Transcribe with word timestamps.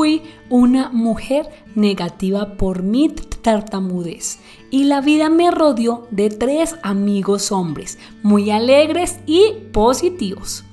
fui 0.00 0.22
una 0.48 0.88
mujer 0.88 1.50
negativa 1.74 2.56
por 2.56 2.82
mi 2.82 3.10
tartamudez 3.10 4.38
y 4.70 4.84
la 4.84 5.02
vida 5.02 5.28
me 5.28 5.50
rodeó 5.50 6.08
de 6.10 6.30
tres 6.30 6.76
amigos 6.82 7.52
hombres 7.52 7.98
muy 8.22 8.50
alegres 8.50 9.18
y 9.26 9.52
positivos. 9.72 10.64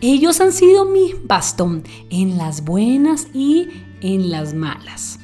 Ellos 0.00 0.40
han 0.40 0.50
sido 0.50 0.84
mi 0.84 1.14
bastón 1.22 1.84
en 2.10 2.36
las 2.36 2.64
buenas 2.64 3.28
y 3.32 3.68
en 4.00 4.32
las 4.32 4.52
malas. 4.52 5.20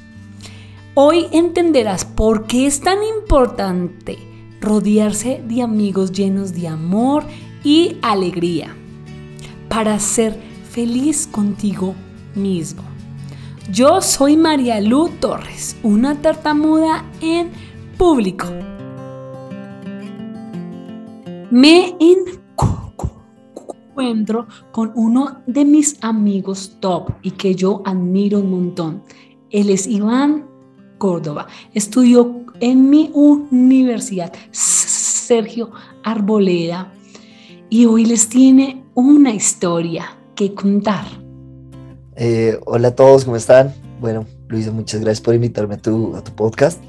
Hoy 0.94 1.26
entenderás 1.32 2.04
por 2.04 2.46
qué 2.46 2.68
es 2.68 2.80
tan 2.80 2.98
importante 3.02 4.18
rodearse 4.60 5.42
de 5.44 5.62
amigos 5.62 6.12
llenos 6.12 6.52
de 6.52 6.68
amor 6.68 7.24
y 7.64 7.96
alegría 8.02 8.76
para 9.68 9.98
ser 9.98 10.38
feliz 10.70 11.26
contigo 11.26 11.96
mismo. 12.36 12.87
Yo 13.70 14.00
soy 14.00 14.34
María 14.38 14.80
Lu 14.80 15.10
Torres, 15.20 15.76
una 15.82 16.14
tartamuda 16.22 17.04
en 17.20 17.50
público. 17.98 18.46
Me 21.50 21.94
encuentro 23.94 24.46
con 24.72 24.92
uno 24.94 25.42
de 25.46 25.66
mis 25.66 26.02
amigos 26.02 26.78
top 26.80 27.10
y 27.20 27.32
que 27.32 27.54
yo 27.54 27.82
admiro 27.84 28.38
un 28.38 28.50
montón. 28.50 29.02
Él 29.50 29.68
es 29.68 29.86
Iván 29.86 30.46
Córdoba. 30.96 31.46
Estudió 31.74 32.46
en 32.60 32.88
mi 32.88 33.10
universidad 33.12 34.32
Sergio 34.50 35.72
Arboleda 36.04 36.90
y 37.68 37.84
hoy 37.84 38.06
les 38.06 38.30
tiene 38.30 38.82
una 38.94 39.34
historia 39.34 40.16
que 40.34 40.54
contar. 40.54 41.27
Eh, 42.20 42.58
hola 42.66 42.88
a 42.88 42.94
todos, 42.96 43.24
¿cómo 43.24 43.36
están? 43.36 43.72
Bueno, 44.00 44.26
Luisa, 44.48 44.72
muchas 44.72 45.00
gracias 45.00 45.20
por 45.20 45.36
invitarme 45.36 45.76
a 45.76 45.78
tu, 45.78 46.16
a 46.16 46.24
tu 46.24 46.34
podcast. 46.34 46.82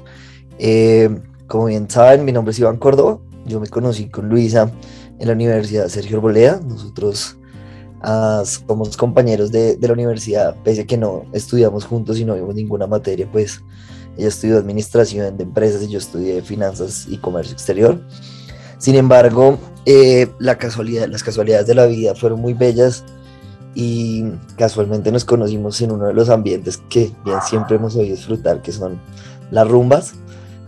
Eh, 0.58 1.08
como 1.46 1.66
bien 1.66 1.88
saben, 1.88 2.24
mi 2.24 2.32
nombre 2.32 2.50
es 2.50 2.58
Iván 2.58 2.78
Córdoba. 2.78 3.20
Yo 3.46 3.60
me 3.60 3.68
conocí 3.68 4.08
con 4.08 4.28
Luisa 4.28 4.72
en 5.20 5.28
la 5.28 5.34
Universidad 5.34 5.86
Sergio 5.86 6.16
Arboleda. 6.16 6.60
Nosotros 6.66 7.38
ah, 8.02 8.42
somos 8.44 8.96
compañeros 8.96 9.52
de, 9.52 9.76
de, 9.76 9.86
la 9.86 9.94
universidad, 9.94 10.56
pese 10.64 10.80
a 10.80 10.86
que 10.86 10.96
no 10.96 11.24
estudiamos 11.32 11.84
juntos 11.84 12.18
y 12.18 12.24
no 12.24 12.34
vimos 12.34 12.56
ninguna 12.56 12.88
materia, 12.88 13.28
pues 13.30 13.62
ella 14.18 14.26
estudió 14.26 14.58
administración 14.58 15.36
de 15.36 15.44
empresas 15.44 15.84
y 15.84 15.90
yo 15.90 15.98
estudié 15.98 16.42
finanzas 16.42 17.06
y 17.08 17.18
comercio 17.18 17.52
exterior. 17.52 18.04
Sin 18.78 18.96
embargo, 18.96 19.60
eh, 19.86 20.28
la 20.40 20.58
casualidad, 20.58 21.06
las 21.06 21.22
casualidades 21.22 21.68
de 21.68 21.76
la 21.76 21.86
vida 21.86 22.16
fueron 22.16 22.40
muy 22.40 22.52
bellas 22.52 23.04
y 23.74 24.24
casualmente 24.56 25.12
nos 25.12 25.24
conocimos 25.24 25.80
en 25.80 25.92
uno 25.92 26.06
de 26.06 26.14
los 26.14 26.28
ambientes 26.28 26.78
que 26.88 27.10
bien 27.24 27.38
siempre 27.42 27.76
hemos 27.76 27.94
oído 27.96 28.16
disfrutar, 28.16 28.62
que 28.62 28.72
son 28.72 29.00
las 29.50 29.68
rumbas. 29.68 30.14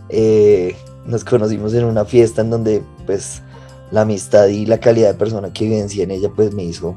Eh, 0.09 0.77
nos 1.07 1.25
conocimos 1.25 1.75
en 1.75 1.85
una 1.85 2.05
fiesta 2.05 2.43
en 2.43 2.51
donde 2.51 2.83
pues 3.07 3.43
la 3.91 4.03
amistad 4.03 4.47
y 4.47 4.67
la 4.67 4.79
calidad 4.79 5.09
de 5.09 5.15
persona 5.15 5.53
que 5.53 5.65
vivencia 5.65 6.05
en 6.05 6.13
ella 6.13 6.31
pues 6.35 6.55
me 6.55 6.65
hizo 6.65 6.97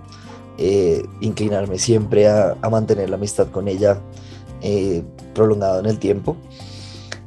eh, 0.58 1.03
inclinarme 1.22 1.80
siempre 1.80 2.28
a, 2.28 2.56
a, 2.62 2.69
mantener 2.69 3.09
la 3.09 3.17
amistad 3.17 3.47
con 3.47 3.67
ella 3.67 4.00
eh, 4.62 5.03
prolongado 5.34 5.80
en 5.80 5.86
el 5.86 6.00
tiempo. 6.00 6.38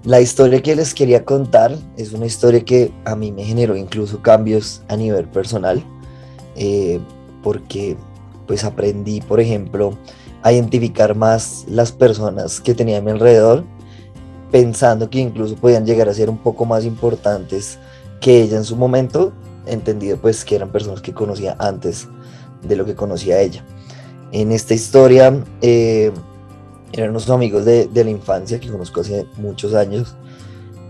La 0.05 0.20
historia 0.20 0.63
que 0.63 0.75
les 0.75 0.95
quería 0.95 1.25
contar 1.25 1.77
es 1.97 2.13
una 2.13 2.27
historia 2.27 2.65
que 2.65 2.91
a 3.05 3.15
mí 3.15 3.31
me 3.31 3.45
generó 3.45 3.77
incluso 3.77 4.23
cambios 4.23 4.83
a 4.89 4.97
nivel 4.97 5.29
personal, 5.29 5.85
eh, 6.57 6.98
porque 7.42 7.97
pues 8.49 8.65
aprendí, 8.65 9.21
por 9.21 9.39
ejemplo, 9.39 9.97
a 10.43 10.53
identificar 10.53 11.15
más 11.15 11.65
las 11.69 11.93
personas 11.93 12.61
que 12.61 12.75
tenía 12.75 12.99
a 12.99 13.03
mi 13.03 13.13
alrededor, 13.13 13.65
pensando 14.51 15.11
que 15.11 15.20
incluso 15.20 15.55
podían 15.55 15.86
llegar 15.86 16.09
a 16.09 16.14
ser 16.14 16.31
un 16.31 16.39
poco 16.39 16.64
más 16.64 16.85
importantes 16.85 17.79
que 18.20 18.42
ella 18.42 18.57
en 18.57 18.64
su 18.64 18.75
momento, 18.75 19.33
entendido 19.67 20.17
pues 20.17 20.45
que 20.45 20.57
eran 20.57 20.73
personas 20.73 21.03
que 21.03 21.13
conocía 21.13 21.55
antes 21.58 22.08
de 22.67 22.75
lo 22.75 22.85
que 22.85 22.95
conocía 22.95 23.41
ella. 23.41 23.63
En 24.33 24.51
esta 24.51 24.75
historia 24.75 25.45
eh, 25.61 26.11
eran 26.92 27.11
unos 27.11 27.29
amigos 27.29 27.64
de, 27.67 27.87
de, 27.87 28.05
la 28.05 28.11
infancia 28.11 28.58
que 28.58 28.70
conozco 28.70 29.03
hace 29.03 29.27
muchos 29.37 29.75
años. 29.75 30.17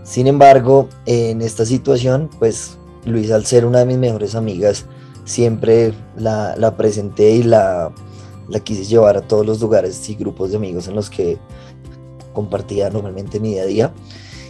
Sin 0.03 0.27
embargo, 0.27 0.87
en 1.05 1.41
esta 1.41 1.65
situación, 1.65 2.29
pues 2.39 2.77
Luis, 3.05 3.31
al 3.31 3.45
ser 3.45 3.65
una 3.65 3.79
de 3.79 3.85
mis 3.85 3.97
mejores 3.97 4.35
amigas, 4.35 4.85
siempre 5.29 5.93
la, 6.17 6.55
la 6.57 6.75
presenté 6.75 7.35
y 7.35 7.43
la, 7.43 7.91
la, 8.47 8.59
quise 8.61 8.83
llevar 8.83 9.15
a 9.15 9.21
todos 9.21 9.45
los 9.45 9.61
lugares 9.61 10.09
y 10.09 10.15
grupos 10.15 10.49
de 10.51 10.57
amigos 10.57 10.87
en 10.87 10.95
los 10.95 11.09
que 11.09 11.37
compartía 12.33 12.89
normalmente 12.89 13.39
mi 13.39 13.49
día 13.51 13.61
a 13.61 13.65
día. 13.65 13.93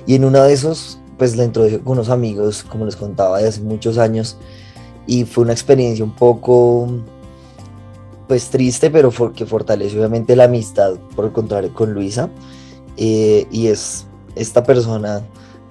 Y 0.05 0.15
en 0.15 0.23
uno 0.23 0.41
de 0.41 0.53
esos, 0.53 0.97
pues 1.17 1.35
la 1.35 1.43
introduje 1.43 1.79
con 1.79 1.93
unos 1.93 2.09
amigos, 2.09 2.63
como 2.63 2.85
les 2.85 2.95
contaba, 2.95 3.39
de 3.39 3.49
hace 3.49 3.61
muchos 3.61 3.97
años. 3.97 4.37
Y 5.05 5.25
fue 5.25 5.43
una 5.43 5.53
experiencia 5.53 6.05
un 6.05 6.15
poco 6.15 6.87
pues 8.27 8.49
triste, 8.49 8.89
pero 8.89 9.11
que 9.33 9.45
fortalece 9.45 9.97
obviamente 9.97 10.35
la 10.35 10.45
amistad, 10.45 10.93
por 11.15 11.25
el 11.25 11.31
contrario, 11.33 11.73
con 11.73 11.93
Luisa. 11.93 12.29
Eh, 12.95 13.47
y 13.51 13.67
es 13.67 14.05
esta 14.35 14.63
persona 14.63 15.23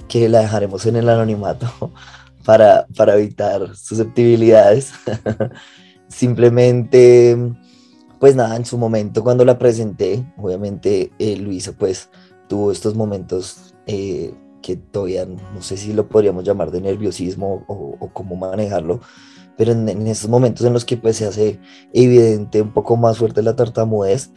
que 0.07 0.29
la 0.29 0.41
dejaremos 0.41 0.85
en 0.87 0.97
el 0.97 1.09
anonimato 1.09 1.67
para, 2.49 2.87
para 2.97 3.15
evitar 3.19 3.77
susceptibilidades. 3.77 4.93
Simplemente, 6.09 7.37
pues 8.19 8.37
nada, 8.37 8.57
en 8.57 8.65
su 8.65 8.79
momento 8.79 9.23
cuando 9.23 9.45
la 9.45 9.59
presenté, 9.59 10.25
obviamente 10.39 11.13
eh, 11.19 11.37
Luisa 11.37 11.73
pues 11.73 12.09
tuvo 12.49 12.73
estos 12.73 12.95
momentos 12.95 13.75
eh, 13.87 14.33
que 14.63 14.77
todavía 14.77 15.27
no 15.27 15.61
sé 15.61 15.77
si 15.77 15.93
lo 15.93 16.09
podríamos 16.09 16.43
llamar 16.43 16.71
de 16.71 16.81
nerviosismo 16.81 17.67
o, 17.69 17.99
o 18.01 18.09
cómo 18.15 18.35
manejarlo, 18.35 19.03
pero 19.59 19.73
en, 19.73 19.87
en, 19.87 20.07
esos 20.07 20.31
momentos 20.31 20.65
en 20.65 20.73
los 20.73 20.87
que 20.87 20.97
pues 20.97 21.17
se 21.17 21.27
hace 21.27 21.61
evidente 21.93 22.63
un 22.63 22.73
poco 22.73 22.97
más 22.97 23.19
fuerte 23.19 23.43
la 23.43 23.57
tartamudez 23.57 24.31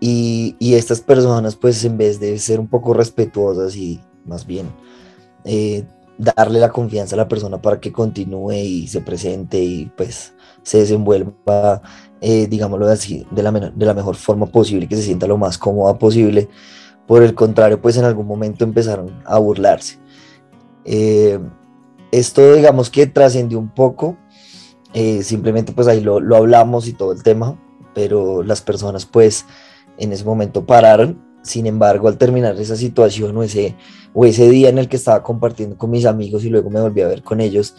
y, 0.00 0.54
y, 0.58 0.74
estas 0.74 1.00
personas 1.00 1.56
pues 1.56 1.82
en 1.82 1.96
vez 1.96 2.20
de 2.20 2.38
ser 2.38 2.60
un 2.60 2.68
poco 2.68 2.92
respetuosas 2.92 3.74
y 3.74 4.02
más 4.26 4.46
bien 4.46 4.66
eh, 5.44 5.86
darle 6.18 6.58
la 6.58 6.70
confianza 6.70 7.14
a 7.14 7.18
la 7.18 7.28
persona 7.28 7.62
para 7.62 7.80
que 7.80 7.92
continúe 7.92 8.52
y 8.52 8.88
se 8.88 9.00
presente 9.00 9.58
y 9.58 9.86
pues 9.96 10.34
se 10.62 10.78
desenvuelva, 10.78 11.80
eh, 12.20 12.46
digámoslo 12.48 12.88
así, 12.88 13.26
de 13.30 13.42
la, 13.42 13.52
de 13.52 13.86
la 13.86 13.94
mejor 13.94 14.16
forma 14.16 14.46
posible 14.46 14.88
que 14.88 14.96
se 14.96 15.02
sienta 15.02 15.26
lo 15.26 15.38
más 15.38 15.56
cómoda 15.56 15.98
posible. 15.98 16.48
Por 17.06 17.22
el 17.22 17.34
contrario, 17.34 17.80
pues 17.80 17.96
en 17.96 18.04
algún 18.04 18.26
momento 18.26 18.64
empezaron 18.64 19.22
a 19.24 19.38
burlarse. 19.38 19.98
Eh, 20.84 21.38
esto 22.10 22.54
digamos 22.54 22.90
que 22.90 23.06
trascendió 23.06 23.58
un 23.58 23.68
poco 23.68 24.16
eh, 24.94 25.22
simplemente 25.22 25.72
pues 25.72 25.86
ahí 25.86 26.00
lo, 26.00 26.18
lo, 26.20 26.36
hablamos 26.36 26.88
y 26.88 26.92
todo 26.92 27.12
el 27.12 27.22
tema, 27.22 27.58
pero 27.94 28.42
las 28.42 28.62
personas 28.62 29.04
pues 29.04 29.44
en 29.98 30.12
ese 30.12 30.24
momento 30.24 30.64
pararon. 30.64 31.27
Sin 31.42 31.66
embargo, 31.66 32.08
al 32.08 32.18
terminar 32.18 32.58
esa 32.60 32.76
situación 32.76 33.36
o 33.36 33.42
ese, 33.42 33.76
o 34.12 34.26
ese 34.26 34.48
día 34.48 34.68
en 34.68 34.78
el 34.78 34.88
que 34.88 34.96
estaba 34.96 35.22
compartiendo 35.22 35.76
con 35.76 35.90
mis 35.90 36.04
amigos 36.04 36.44
y 36.44 36.50
luego 36.50 36.70
me 36.70 36.80
volví 36.80 37.00
a 37.00 37.08
ver 37.08 37.22
con 37.22 37.40
ellos, 37.40 37.74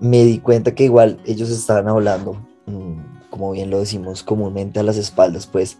me 0.00 0.24
di 0.24 0.38
cuenta 0.38 0.74
que 0.74 0.84
igual 0.84 1.20
ellos 1.26 1.50
estaban 1.50 1.88
hablando, 1.88 2.34
mm, 2.66 3.28
como 3.30 3.52
bien 3.52 3.70
lo 3.70 3.80
decimos 3.80 4.22
comúnmente 4.22 4.80
a 4.80 4.82
las 4.82 4.96
espaldas 4.96 5.46
pues 5.46 5.78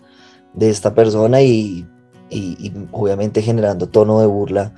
de 0.54 0.70
esta 0.70 0.94
persona 0.94 1.42
y, 1.42 1.86
y, 2.28 2.72
obviamente 2.92 3.42
generando 3.42 3.88
tono 3.88 4.20
de 4.20 4.26
burla 4.26 4.74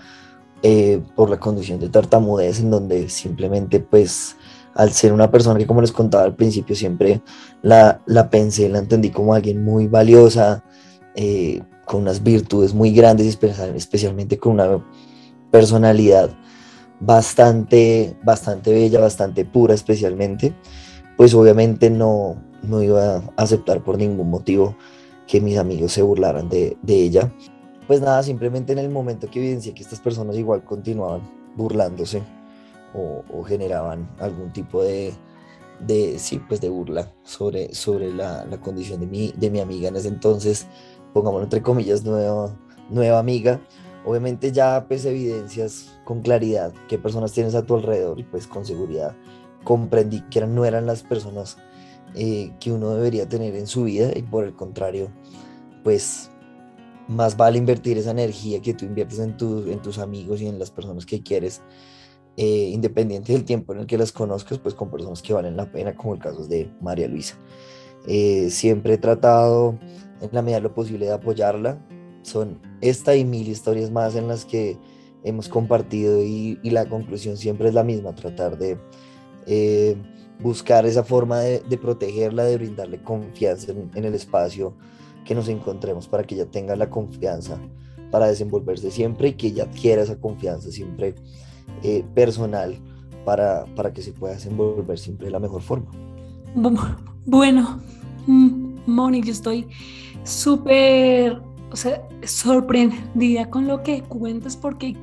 eh, 0.63 1.03
por 1.17 1.29
la 1.29 1.41
condición 1.41 1.81
de 1.81 1.89
tartamudez 1.89 2.61
en 2.61 2.71
donde 2.71 3.09
simplemente 3.09 3.81
pues 3.81 4.37
al 4.75 4.93
ser 4.93 5.13
una 5.13 5.31
persona 5.31 5.59
que 5.59 5.67
como 5.67 5.81
les 5.81 5.93
contaba 5.93 6.25
al 6.25 6.35
principio 6.35 6.77
siempre 6.77 7.21
la, 7.63 8.01
la 8.07 8.31
pensé, 8.31 8.69
la 8.69 8.79
entendí 8.79 9.11
como 9.11 9.35
alguien 9.35 9.63
muy 9.63 9.87
valiosa, 9.89 10.65
eh, 11.15 11.63
con 11.93 12.01
unas 12.01 12.23
virtudes 12.23 12.73
muy 12.73 12.91
grandes, 12.91 13.27
especialmente 13.27 14.39
con 14.39 14.53
una 14.53 14.83
personalidad 15.51 16.31
bastante, 17.01 18.17
bastante 18.25 18.73
bella, 18.73 18.99
bastante 18.99 19.45
pura 19.45 19.75
especialmente, 19.75 20.55
pues 21.19 21.35
obviamente 21.35 21.91
no, 21.91 22.43
no 22.63 22.83
iba 22.83 23.17
a 23.17 23.23
aceptar 23.37 23.85
por 23.85 23.99
ningún 23.99 24.31
motivo 24.31 24.75
que 25.27 25.43
mis 25.43 25.59
amigos 25.59 25.93
se 25.93 26.01
burlaran 26.01 26.49
de, 26.49 26.79
de 26.81 26.95
ella. 26.95 27.31
Pues 27.87 28.01
nada, 28.01 28.23
simplemente 28.23 28.73
en 28.73 28.79
el 28.79 28.89
momento 28.89 29.29
que 29.31 29.41
evidencié 29.41 29.75
que 29.75 29.83
estas 29.83 30.01
personas 30.01 30.39
igual 30.39 30.65
continuaban 30.65 31.21
burlándose, 31.57 32.23
o, 32.95 33.43
generaban 33.45 34.09
algún 34.19 34.51
tipo 34.51 34.83
de, 34.83 35.13
de, 35.87 36.19
sí, 36.19 36.41
pues 36.49 36.63
de 36.63 36.71
burla 36.71 37.13
sobre, 37.23 37.75
sobre 37.75 38.11
la, 38.15 38.47
la, 38.47 38.59
condición 38.59 39.01
de 39.01 39.07
mi, 39.07 39.33
de 39.37 39.51
mi 39.51 39.61
amiga 39.61 39.89
en 39.89 39.97
ese 39.97 40.09
entonces, 40.09 40.67
pongámoslo 41.13 41.45
entre 41.45 41.63
comillas, 41.63 42.05
nueva, 42.05 42.57
nueva 42.89 43.19
amiga. 43.19 43.61
Obviamente 44.05 44.51
ya 44.51 44.87
pues 44.89 45.05
evidencias 45.05 45.99
con 46.05 46.23
claridad 46.23 46.73
qué 46.89 46.99
personas 46.99 47.33
tienes 47.33 47.55
a 47.55 47.65
tu 47.65 47.75
alrededor 47.75 48.19
y 48.19 48.25
pues 48.25 48.47
con 48.47 48.65
seguridad 48.65 49.15
comprendí 49.63 50.23
que 50.23 50.41
eran, 50.41 50.55
no 50.57 50.65
eran 50.65 50.87
las 50.87 51.05
personas 51.05 51.57
eh, 52.17 52.53
que 52.59 52.73
uno 52.73 52.91
debería 52.91 53.29
tener 53.29 53.55
en 53.55 53.69
su 53.69 53.85
vida 53.85 54.11
y 54.17 54.23
por 54.23 54.45
el 54.45 54.55
contrario 54.57 55.09
pues 55.85 56.33
más 57.09 57.37
vale 57.37 57.59
invertir 57.59 57.99
esa 57.99 58.11
energía 58.11 58.61
que 58.61 58.75
tú 58.75 58.85
inviertes 58.85 59.19
en, 59.19 59.37
en 59.41 59.83
tus 59.83 59.99
amigos 59.99 60.41
y 60.41 60.47
en 60.47 60.59
las 60.59 60.71
personas 60.71 61.07
que 61.07 61.23
quieres, 61.23 61.63
eh, 62.37 62.71
independiente 62.73 63.33
del 63.33 63.45
tiempo 63.45 63.73
en 63.73 63.81
el 63.81 63.87
que 63.87 63.99
las 63.99 64.13
conozcas, 64.13 64.59
pues 64.59 64.75
con 64.75 64.91
personas 64.91 65.23
que 65.23 65.33
valen 65.33 65.57
la 65.57 65.71
pena, 65.71 65.95
como 65.95 66.15
el 66.15 66.21
caso 66.21 66.47
de 66.47 66.73
María 66.81 67.09
Luisa. 67.09 67.37
Eh, 68.07 68.49
siempre 68.51 68.95
he 68.95 68.99
tratado 68.99 69.79
en 70.21 70.29
la 70.33 70.43
medida 70.43 70.57
de 70.57 70.63
lo 70.63 70.75
posible 70.75 71.07
de 71.07 71.13
apoyarla. 71.13 71.85
Son 72.23 72.61
esta 72.81 73.17
y 73.17 73.25
mil 73.25 73.49
historias 73.49 73.91
más 73.91 74.15
en 74.17 74.29
las 74.29 74.45
que 74.45 74.79
hemos 75.25 75.49
compartido 75.49 76.23
y, 76.23 76.59
la 76.65 76.89
conclusión 76.89 77.37
siempre 77.37 77.69
es 77.69 77.75
la 77.75 77.85
misma, 77.85 78.15
tratar 78.15 78.59
de 78.59 78.79
eh, 79.47 79.97
buscar 80.41 80.87
esa 80.87 81.05
forma 81.05 81.41
de, 81.41 81.79
protegerla, 81.79 82.45
de 82.45 82.57
brindarle 82.57 83.03
confianza 83.03 83.73
en, 83.73 84.05
el 84.05 84.15
espacio 84.15 84.75
que 85.25 85.35
nos 85.35 85.49
encontremos 85.49 86.09
para 86.09 86.25
que 86.25 86.35
ella 86.35 86.47
tenga 86.47 86.75
la 86.75 86.91
confianza 86.91 87.59
para 88.11 88.27
desenvolverse 88.27 88.91
siempre 88.91 89.29
y 89.29 89.33
que 89.35 89.49
ella 89.49 89.65
adquiera 89.65 90.03
esa 90.03 90.17
confianza 90.17 90.71
siempre 90.71 91.15
eh, 91.83 92.05
personal 92.15 92.77
para, 93.25 93.65
para 93.77 93.93
que 93.93 94.03
se 94.03 94.13
pueda 94.13 94.35
desenvolver 94.35 94.99
siempre 94.99 95.27
de 95.27 95.33
la 95.33 95.39
mejor 95.39 95.63
forma. 95.63 95.91
Bueno, 97.25 97.81
mm, 98.27 98.81
Moni, 98.87 99.23
yo 99.23 99.33
estoy 99.33 99.69
súper 100.25 101.41
o 101.73 101.77
sea, 101.77 102.03
sorprendida 102.25 103.49
con 103.49 103.67
lo 103.67 103.83
que 103.83 104.03
cuentas 104.03 104.57
porque 104.57 104.97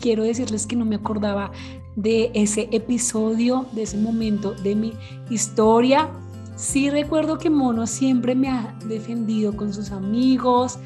quiero 0.00 0.24
decirles 0.24 0.66
que 0.66 0.76
no 0.76 0.84
me 0.84 0.96
acordaba 0.96 1.52
de 1.94 2.30
ese 2.34 2.68
episodio, 2.72 3.66
de 3.72 3.82
ese 3.82 3.96
momento 3.96 4.52
de 4.52 4.74
mi 4.74 4.92
historia. 5.30 6.10
Sí 6.56 6.90
recuerdo 6.90 7.38
que 7.38 7.50
Mono 7.50 7.86
siempre 7.86 8.34
me 8.34 8.48
ha 8.48 8.74
defendido 8.86 9.56
con 9.56 9.72
sus 9.72 9.90
amigos 9.92 10.78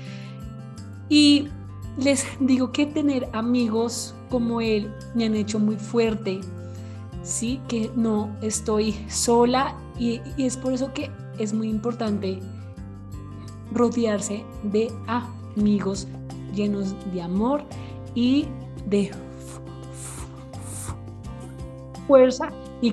y 1.08 1.48
les 1.98 2.26
digo 2.40 2.70
que 2.70 2.86
tener 2.86 3.28
amigos 3.32 4.14
como 4.28 4.60
él 4.60 4.92
me 5.14 5.24
han 5.24 5.34
hecho 5.34 5.58
muy 5.58 5.76
fuerte. 5.76 6.40
Sí, 7.22 7.60
que 7.68 7.90
no 7.94 8.34
estoy 8.40 8.92
sola 9.08 9.76
y, 9.98 10.20
es 10.38 10.56
por 10.56 10.72
eso 10.72 10.92
que 10.92 11.10
es 11.38 11.52
muy 11.52 11.68
importante 11.68 12.38
rodearse 13.72 14.44
de 14.62 14.90
amigos 15.06 16.08
llenos 16.54 16.94
de 17.12 17.22
amor 17.22 17.62
y 18.14 18.46
de 18.86 19.10
fuerza 22.06 22.50
y 22.80 22.92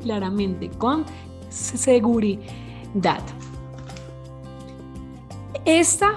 claramente 0.00 0.70
con 0.70 1.04
seguridad. 1.50 3.22
Esta 5.64 6.12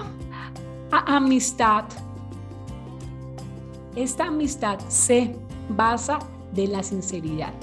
amistad, 0.90 1.84
esta 3.94 4.24
amistad 4.26 4.78
se 4.88 5.36
basa 5.68 6.18
de 6.54 6.68
la 6.68 6.82
sinceridad 6.82 7.54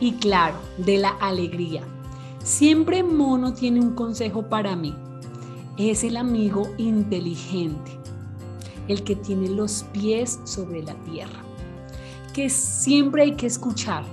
y 0.00 0.12
claro, 0.14 0.56
de 0.78 0.98
la 0.98 1.10
alegría. 1.10 1.82
Siempre 2.42 3.02
Mono 3.02 3.52
tiene 3.52 3.80
un 3.80 3.94
consejo 3.94 4.48
para 4.48 4.76
mí. 4.76 4.94
Es 5.76 6.04
el 6.04 6.16
amigo 6.16 6.68
inteligente, 6.78 7.90
el 8.88 9.04
que 9.04 9.16
tiene 9.16 9.48
los 9.48 9.84
pies 9.92 10.40
sobre 10.44 10.82
la 10.82 10.94
tierra 11.04 11.44
que 12.32 12.48
siempre 12.48 13.22
hay 13.22 13.32
que 13.32 13.46
escuchar. 13.46 14.04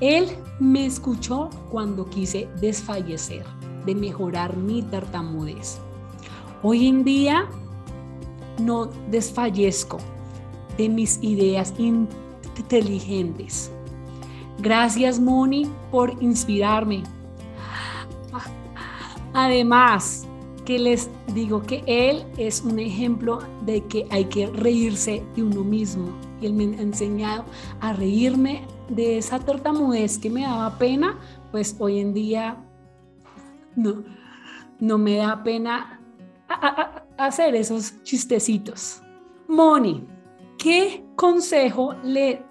Él 0.00 0.26
me 0.58 0.86
escuchó 0.86 1.50
cuando 1.70 2.08
quise 2.08 2.48
desfallecer, 2.60 3.44
de 3.86 3.94
mejorar 3.94 4.56
mi 4.56 4.82
tartamudez. 4.82 5.78
Hoy 6.62 6.86
en 6.86 7.04
día 7.04 7.48
no 8.58 8.86
desfallezco 9.10 9.98
de 10.76 10.88
mis 10.88 11.22
ideas 11.22 11.74
inteligentes. 12.60 13.72
Gracias, 14.58 15.18
Moni, 15.18 15.70
por 15.90 16.22
inspirarme. 16.22 17.02
Además, 19.32 20.26
que 20.64 20.78
les 20.78 21.10
digo 21.34 21.62
que 21.62 21.82
él 21.86 22.24
es 22.36 22.62
un 22.62 22.78
ejemplo 22.78 23.38
de 23.64 23.84
que 23.86 24.06
hay 24.10 24.26
que 24.26 24.46
reírse 24.46 25.24
de 25.34 25.42
uno 25.42 25.64
mismo 25.64 26.10
y 26.40 26.46
él 26.46 26.52
me 26.52 26.64
ha 26.76 26.82
enseñado 26.82 27.44
a 27.80 27.92
reírme 27.92 28.66
de 28.88 29.18
esa 29.18 29.38
tartamudez 29.38 30.18
que 30.18 30.30
me 30.30 30.42
daba 30.42 30.78
pena, 30.78 31.18
pues 31.50 31.76
hoy 31.78 32.00
en 32.00 32.12
día 32.12 32.56
no, 33.76 34.04
no 34.78 34.98
me 34.98 35.16
da 35.16 35.42
pena 35.42 36.00
hacer 37.16 37.54
esos 37.54 38.02
chistecitos. 38.02 39.02
Moni, 39.48 40.06
¿qué 40.60 41.02
consejo 41.16 41.94
le 42.04 42.44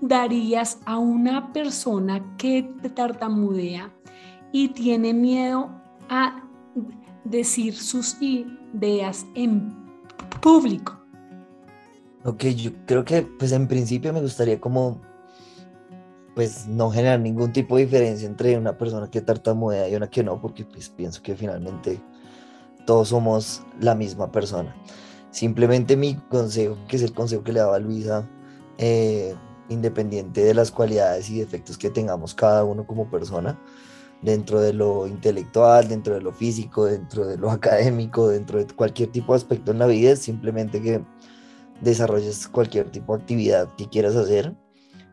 darías 0.00 0.78
a 0.86 0.98
una 0.98 1.52
persona 1.52 2.36
que 2.38 2.62
tartamudea 2.94 3.92
y 4.52 4.68
tiene 4.68 5.12
miedo 5.12 5.68
a 6.08 6.42
decir 7.24 7.76
sus 7.76 8.16
ideas 8.20 9.26
en 9.34 9.76
público? 10.40 10.98
Ok, 12.24 12.44
yo 12.46 12.70
creo 12.86 13.04
que 13.04 13.22
pues 13.22 13.52
en 13.52 13.66
principio 13.66 14.12
me 14.12 14.20
gustaría 14.20 14.60
como 14.60 15.00
pues 16.34 16.68
no 16.68 16.90
generar 16.90 17.18
ningún 17.18 17.52
tipo 17.52 17.76
de 17.76 17.84
diferencia 17.84 18.28
entre 18.28 18.56
una 18.56 18.78
persona 18.78 19.10
que 19.10 19.20
tartamudea 19.20 19.88
y 19.88 19.96
una 19.96 20.08
que 20.08 20.22
no, 20.22 20.40
porque 20.40 20.64
pues 20.64 20.88
pienso 20.88 21.20
que 21.20 21.34
finalmente 21.34 22.00
todos 22.86 23.08
somos 23.08 23.62
la 23.80 23.94
misma 23.94 24.30
persona. 24.30 24.74
Simplemente 25.30 25.96
mi 25.96 26.14
consejo, 26.14 26.76
que 26.88 26.96
es 26.96 27.02
el 27.02 27.12
consejo 27.12 27.44
que 27.44 27.52
le 27.52 27.60
daba 27.60 27.78
Luisa, 27.78 28.28
eh, 28.78 29.34
independiente 29.68 30.42
de 30.42 30.54
las 30.54 30.70
cualidades 30.70 31.30
y 31.30 31.38
defectos 31.38 31.78
que 31.78 31.90
tengamos 31.90 32.34
cada 32.34 32.64
uno 32.64 32.86
como 32.86 33.08
persona, 33.10 33.58
dentro 34.22 34.60
de 34.60 34.72
lo 34.72 35.06
intelectual, 35.06 35.88
dentro 35.88 36.14
de 36.14 36.20
lo 36.20 36.32
físico, 36.32 36.84
dentro 36.84 37.26
de 37.26 37.38
lo 37.38 37.50
académico, 37.52 38.28
dentro 38.28 38.58
de 38.58 38.66
cualquier 38.74 39.10
tipo 39.10 39.32
de 39.32 39.38
aspecto 39.38 39.70
en 39.70 39.78
la 39.78 39.86
vida, 39.86 40.12
es 40.12 40.20
simplemente 40.20 40.82
que 40.82 41.04
desarrolles 41.80 42.48
cualquier 42.48 42.90
tipo 42.90 43.16
de 43.16 43.22
actividad 43.22 43.74
que 43.76 43.88
quieras 43.88 44.16
hacer 44.16 44.54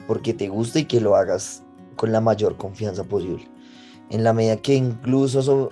porque 0.07 0.33
te 0.33 0.47
gusta 0.47 0.79
y 0.79 0.85
que 0.85 1.01
lo 1.01 1.15
hagas 1.15 1.63
con 1.95 2.11
la 2.11 2.21
mayor 2.21 2.57
confianza 2.57 3.03
posible. 3.03 3.49
En 4.09 4.23
la 4.23 4.33
medida 4.33 4.57
que 4.57 4.75
incluso 4.75 5.69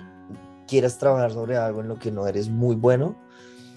quieras 0.66 0.98
trabajar 0.98 1.32
sobre 1.32 1.56
algo 1.56 1.80
en 1.80 1.88
lo 1.88 1.98
que 1.98 2.12
no 2.12 2.26
eres 2.26 2.48
muy 2.48 2.76
bueno, 2.76 3.16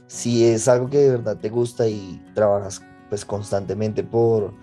si 0.09 0.43
es 0.43 0.67
algo 0.67 0.89
que 0.89 0.97
de 0.97 1.11
verdad 1.11 1.37
te 1.37 1.49
gusta 1.49 1.87
y 1.87 2.19
trabajas 2.33 2.81
pues 3.09 3.23
constantemente 3.23 4.03
por, 4.03 4.55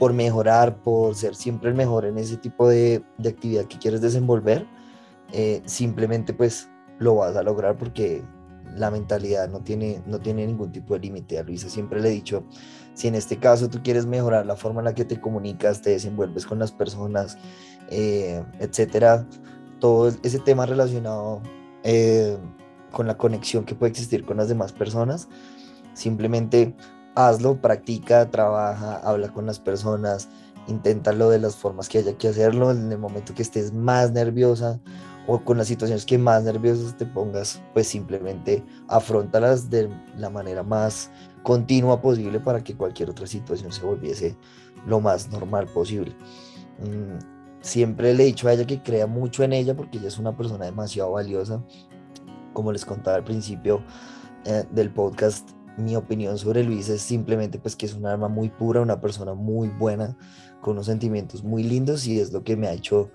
por 0.00 0.12
mejorar, 0.12 0.82
por 0.82 1.14
ser 1.14 1.36
siempre 1.36 1.70
el 1.70 1.76
mejor 1.76 2.04
en 2.04 2.18
ese 2.18 2.36
tipo 2.36 2.68
de, 2.68 3.04
de 3.18 3.28
actividad 3.28 3.66
que 3.66 3.78
quieres 3.78 4.00
desenvolver, 4.00 4.66
eh, 5.32 5.62
simplemente 5.64 6.34
pues 6.34 6.68
lo 6.98 7.14
vas 7.14 7.36
a 7.36 7.44
lograr 7.44 7.78
porque 7.78 8.24
la 8.74 8.90
mentalidad 8.90 9.48
no 9.48 9.60
tiene, 9.60 10.02
no 10.06 10.18
tiene 10.18 10.44
ningún 10.44 10.72
tipo 10.72 10.94
de 10.94 11.00
límite. 11.00 11.38
A 11.38 11.44
Luisa 11.44 11.68
siempre 11.68 12.00
le 12.00 12.08
he 12.08 12.12
dicho, 12.12 12.42
si 12.94 13.06
en 13.06 13.14
este 13.14 13.38
caso 13.38 13.68
tú 13.68 13.80
quieres 13.80 14.06
mejorar 14.06 14.44
la 14.44 14.56
forma 14.56 14.80
en 14.80 14.86
la 14.86 14.94
que 14.94 15.04
te 15.04 15.20
comunicas, 15.20 15.82
te 15.82 15.90
desenvuelves 15.90 16.46
con 16.46 16.58
las 16.58 16.72
personas, 16.72 17.38
eh, 17.90 18.42
etcétera, 18.58 19.24
todo 19.78 20.08
ese 20.08 20.40
tema 20.40 20.66
relacionado 20.66 21.42
eh, 21.84 22.36
con 22.96 23.06
la 23.06 23.18
conexión 23.18 23.66
que 23.66 23.74
puede 23.74 23.90
existir 23.90 24.24
con 24.24 24.38
las 24.38 24.48
demás 24.48 24.72
personas, 24.72 25.28
simplemente 25.92 26.74
hazlo, 27.14 27.60
practica, 27.60 28.30
trabaja, 28.30 28.96
habla 29.04 29.28
con 29.28 29.44
las 29.44 29.60
personas, 29.60 30.30
inténtalo 30.66 31.28
de 31.28 31.38
las 31.38 31.56
formas 31.56 31.90
que 31.90 31.98
haya 31.98 32.16
que 32.16 32.28
hacerlo, 32.28 32.70
en 32.70 32.90
el 32.90 32.96
momento 32.96 33.34
que 33.34 33.42
estés 33.42 33.74
más 33.74 34.12
nerviosa 34.12 34.80
o 35.26 35.44
con 35.44 35.58
las 35.58 35.66
situaciones 35.66 36.06
que 36.06 36.16
más 36.16 36.44
nerviosas 36.44 36.96
te 36.96 37.04
pongas, 37.04 37.60
pues 37.74 37.86
simplemente 37.86 38.64
afrontalas 38.88 39.68
de 39.68 39.90
la 40.16 40.30
manera 40.30 40.62
más 40.62 41.10
continua 41.42 42.00
posible 42.00 42.40
para 42.40 42.64
que 42.64 42.74
cualquier 42.78 43.10
otra 43.10 43.26
situación 43.26 43.72
se 43.72 43.84
volviese 43.84 44.38
lo 44.86 45.00
más 45.00 45.30
normal 45.30 45.66
posible. 45.66 46.16
Mm, 46.78 47.18
siempre 47.60 48.14
le 48.14 48.22
he 48.22 48.26
dicho 48.26 48.48
a 48.48 48.54
ella 48.54 48.66
que 48.66 48.82
crea 48.82 49.06
mucho 49.06 49.42
en 49.42 49.52
ella 49.52 49.76
porque 49.76 49.98
ella 49.98 50.08
es 50.08 50.18
una 50.18 50.34
persona 50.34 50.64
demasiado 50.64 51.12
valiosa. 51.12 51.62
Como 52.56 52.72
les 52.72 52.86
contaba 52.86 53.18
al 53.18 53.24
principio 53.24 53.82
eh, 54.46 54.64
del 54.72 54.90
podcast, 54.90 55.50
mi 55.76 55.94
opinión 55.94 56.38
sobre 56.38 56.64
Luis 56.64 56.88
es 56.88 57.02
simplemente 57.02 57.58
pues 57.58 57.76
que 57.76 57.84
es 57.84 57.92
una 57.92 58.12
alma 58.12 58.28
muy 58.28 58.48
pura, 58.48 58.80
una 58.80 58.98
persona 58.98 59.34
muy 59.34 59.68
buena, 59.68 60.16
con 60.62 60.72
unos 60.72 60.86
sentimientos 60.86 61.44
muy 61.44 61.62
lindos 61.62 62.06
y 62.06 62.18
es 62.18 62.32
lo 62.32 62.44
que 62.44 62.56
me 62.56 62.66
ha 62.66 62.72
hecho 62.72 63.10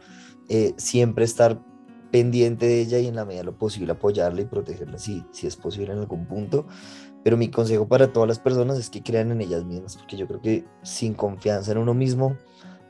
eh, 0.48 0.76
siempre 0.78 1.26
estar 1.26 1.60
pendiente 2.12 2.68
de 2.68 2.82
ella 2.82 3.00
y 3.00 3.08
en 3.08 3.16
la 3.16 3.26
medida 3.26 3.40
de 3.40 3.46
lo 3.46 3.58
posible 3.58 3.94
apoyarla 3.94 4.42
y 4.42 4.46
protegerla 4.46 5.00
si, 5.00 5.26
si 5.32 5.48
es 5.48 5.56
posible 5.56 5.92
en 5.92 5.98
algún 5.98 6.28
punto. 6.28 6.68
Pero 7.24 7.36
mi 7.36 7.50
consejo 7.50 7.88
para 7.88 8.14
todas 8.14 8.30
las 8.30 8.38
personas 8.38 8.78
es 8.78 8.92
que 8.92 9.02
crean 9.02 9.32
en 9.32 9.42
ellas 9.42 9.66
mismas, 9.66 9.98
porque 9.98 10.18
yo 10.18 10.28
creo 10.28 10.40
que 10.40 10.66
sin 10.84 11.16
confianza 11.16 11.72
en 11.72 11.80
uno 11.80 11.96
mismo 11.96 12.38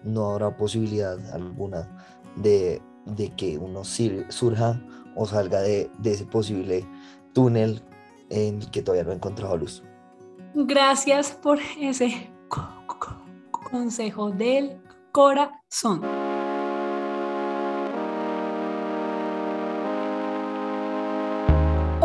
no 0.04 0.32
habrá 0.32 0.58
posibilidad 0.58 1.18
alguna 1.34 1.88
de, 2.36 2.82
de 3.06 3.30
que 3.38 3.58
uno 3.58 3.86
surja 3.86 4.82
o 5.16 5.26
salga 5.26 5.62
de, 5.62 5.90
ese 6.04 6.26
posible 6.26 6.86
túnel 7.34 7.82
en 8.30 8.62
el 8.62 8.72
que 8.72 8.82
todavía 8.82 9.04
no 9.04 9.12
he 9.12 9.16
encontrado 9.16 9.58
luz. 9.58 9.84
Gracias 10.54 11.32
por 11.32 11.60
ese 11.80 12.30
consejo 13.72 14.32
del 14.32 14.82
corazón. 15.12 16.02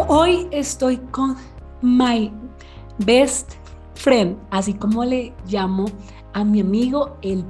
Hoy 0.08 0.46
estoy 0.52 0.98
con 1.10 1.36
my 1.82 2.32
best 2.98 3.54
friend, 3.94 4.38
así 4.50 4.74
como 4.74 5.04
le 5.04 5.34
llamo 5.46 5.86
a 6.36 6.44
mi 6.44 6.60
amigo 6.60 7.16
el 7.22 7.42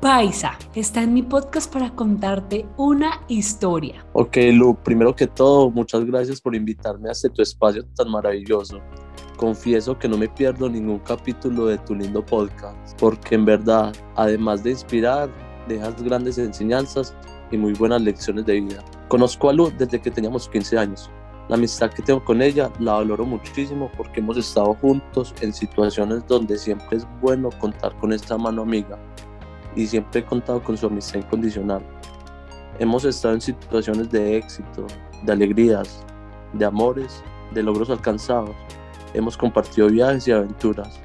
Paisa. 0.00 0.58
Está 0.74 1.02
en 1.02 1.12
mi 1.12 1.22
podcast 1.22 1.70
para 1.70 1.94
contarte 1.94 2.66
una 2.78 3.20
historia. 3.28 4.02
Ok, 4.14 4.38
Lu, 4.52 4.74
primero 4.82 5.14
que 5.14 5.26
todo, 5.26 5.70
muchas 5.70 6.06
gracias 6.06 6.40
por 6.40 6.54
invitarme 6.54 7.10
a 7.10 7.12
este 7.12 7.28
tu 7.28 7.42
espacio 7.42 7.84
tan 7.94 8.10
maravilloso. 8.10 8.80
Confieso 9.36 9.98
que 9.98 10.08
no 10.08 10.16
me 10.16 10.28
pierdo 10.28 10.70
ningún 10.70 11.00
capítulo 11.00 11.66
de 11.66 11.76
tu 11.78 11.94
lindo 11.94 12.24
podcast, 12.24 12.98
porque 12.98 13.34
en 13.34 13.44
verdad, 13.44 13.94
además 14.16 14.64
de 14.64 14.70
inspirar, 14.70 15.28
dejas 15.68 16.02
grandes 16.02 16.38
enseñanzas 16.38 17.14
y 17.50 17.58
muy 17.58 17.74
buenas 17.74 18.00
lecciones 18.00 18.46
de 18.46 18.58
vida. 18.58 18.82
Conozco 19.08 19.50
a 19.50 19.52
Lu 19.52 19.70
desde 19.76 20.00
que 20.00 20.10
teníamos 20.10 20.48
15 20.48 20.78
años. 20.78 21.10
La 21.48 21.56
amistad 21.56 21.90
que 21.90 22.02
tengo 22.02 22.24
con 22.24 22.40
ella 22.40 22.70
la 22.78 22.94
valoro 22.94 23.26
muchísimo 23.26 23.90
porque 23.96 24.20
hemos 24.20 24.38
estado 24.38 24.74
juntos 24.80 25.34
en 25.42 25.52
situaciones 25.52 26.26
donde 26.26 26.56
siempre 26.56 26.96
es 26.96 27.06
bueno 27.20 27.50
contar 27.60 27.94
con 27.98 28.12
esta 28.14 28.38
mano 28.38 28.62
amiga 28.62 28.98
y 29.76 29.86
siempre 29.86 30.20
he 30.20 30.24
contado 30.24 30.62
con 30.62 30.76
su 30.76 30.86
amistad 30.86 31.20
incondicional. 31.20 31.82
Hemos 32.78 33.04
estado 33.04 33.34
en 33.34 33.40
situaciones 33.40 34.10
de 34.10 34.38
éxito, 34.38 34.86
de 35.22 35.32
alegrías, 35.32 36.04
de 36.54 36.64
amores, 36.64 37.22
de 37.52 37.62
logros 37.62 37.90
alcanzados. 37.90 38.54
Hemos 39.12 39.36
compartido 39.36 39.88
viajes 39.88 40.26
y 40.26 40.32
aventuras. 40.32 40.98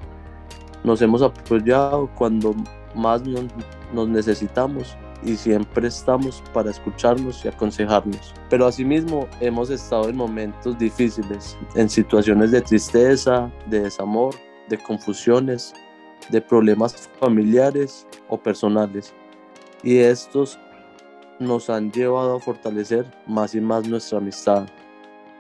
Nos 0.84 1.02
hemos 1.02 1.22
apoyado 1.22 2.10
cuando 2.16 2.56
más 2.96 3.22
nos, 3.24 4.08
necesitamos 4.08 4.96
y 5.24 5.36
siempre 5.36 5.88
estamos 5.88 6.44
para 6.54 6.72
escucharnos 6.72 7.44
y 7.44 7.48
aconsejarnos. 7.48 8.34
Pero 8.50 8.68
asimismo 8.68 9.28
hemos 9.42 9.70
estado 9.70 10.10
en 10.10 10.16
momentos 10.16 10.78
difíciles, 10.78 11.58
en 11.76 11.90
situaciones 11.90 12.52
de 12.52 12.62
tristeza, 12.62 13.52
de 13.68 13.82
desamor, 13.82 14.36
de 14.70 14.78
confusiones, 14.78 15.74
de 16.30 16.42
problemas 16.42 17.10
familiares 17.20 18.08
o 18.28 18.38
personales. 18.38 19.14
Y 19.84 19.98
estos 19.98 20.60
nos 21.40 21.70
han 21.70 21.92
llevado 21.92 22.36
a 22.36 22.40
fortalecer 22.40 23.06
más 23.26 23.56
y 23.56 23.62
más 23.62 23.88
nuestra 23.88 24.18
amistad. 24.18 24.68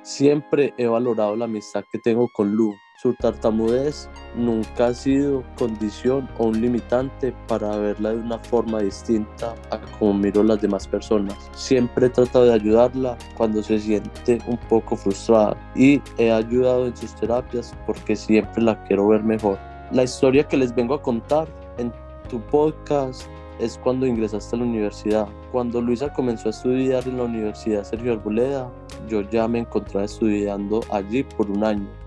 Siempre 0.01 0.73
he 0.77 0.87
valorado 0.87 1.35
la 1.35 1.45
amistad 1.45 1.83
que 1.91 1.99
tengo 1.99 2.29
con 2.33 2.51
Lu. 2.53 2.73
Su 3.01 3.13
tartamudez 3.13 4.09
nunca 4.35 4.87
ha 4.87 4.93
sido 4.93 5.41
condición 5.57 6.27
o 6.37 6.47
un 6.47 6.59
limitante 6.59 7.33
para 7.47 7.77
verla 7.77 8.09
de 8.09 8.17
una 8.17 8.37
forma 8.39 8.81
distinta 8.81 9.55
a 9.71 9.79
como 9.97 10.15
miro 10.15 10.43
las 10.43 10.59
demás 10.59 10.85
personas. 10.85 11.49
Siempre 11.53 12.07
he 12.07 12.09
tratado 12.09 12.43
de 12.43 12.55
ayudarla 12.55 13.17
cuando 13.37 13.63
se 13.63 13.79
siente 13.79 14.39
un 14.47 14.57
poco 14.67 14.97
frustrada 14.97 15.55
y 15.77 16.01
he 16.17 16.29
ayudado 16.29 16.87
en 16.87 16.97
sus 16.97 17.15
terapias 17.15 17.73
porque 17.85 18.17
siempre 18.17 18.63
la 18.63 18.83
quiero 18.83 19.07
ver 19.07 19.23
mejor. 19.23 19.57
La 19.93 20.03
historia 20.03 20.45
que 20.45 20.57
les 20.57 20.75
vengo 20.75 20.95
a 20.95 21.01
contar 21.01 21.47
en 21.77 21.93
tu 22.27 22.41
podcast 22.47 23.21
es 23.61 23.79
cuando 23.81 24.07
ingresaste 24.07 24.57
a 24.57 24.59
la 24.59 24.65
universidad. 24.65 25.27
Cuando 25.53 25.79
Luisa 25.79 26.11
comenzó 26.11 26.49
a 26.49 26.51
estudiar 26.51 27.07
en 27.07 27.15
la 27.15 27.23
Universidad 27.23 27.85
Sergio 27.85 28.11
Arboleda, 28.11 28.69
yo 29.07 29.21
ya 29.21 29.47
me 29.47 29.59
encontraba 29.59 30.03
estudiando 30.03 30.81
allí 30.91 31.23
por 31.23 31.49
un 31.49 31.63
año 31.63 31.98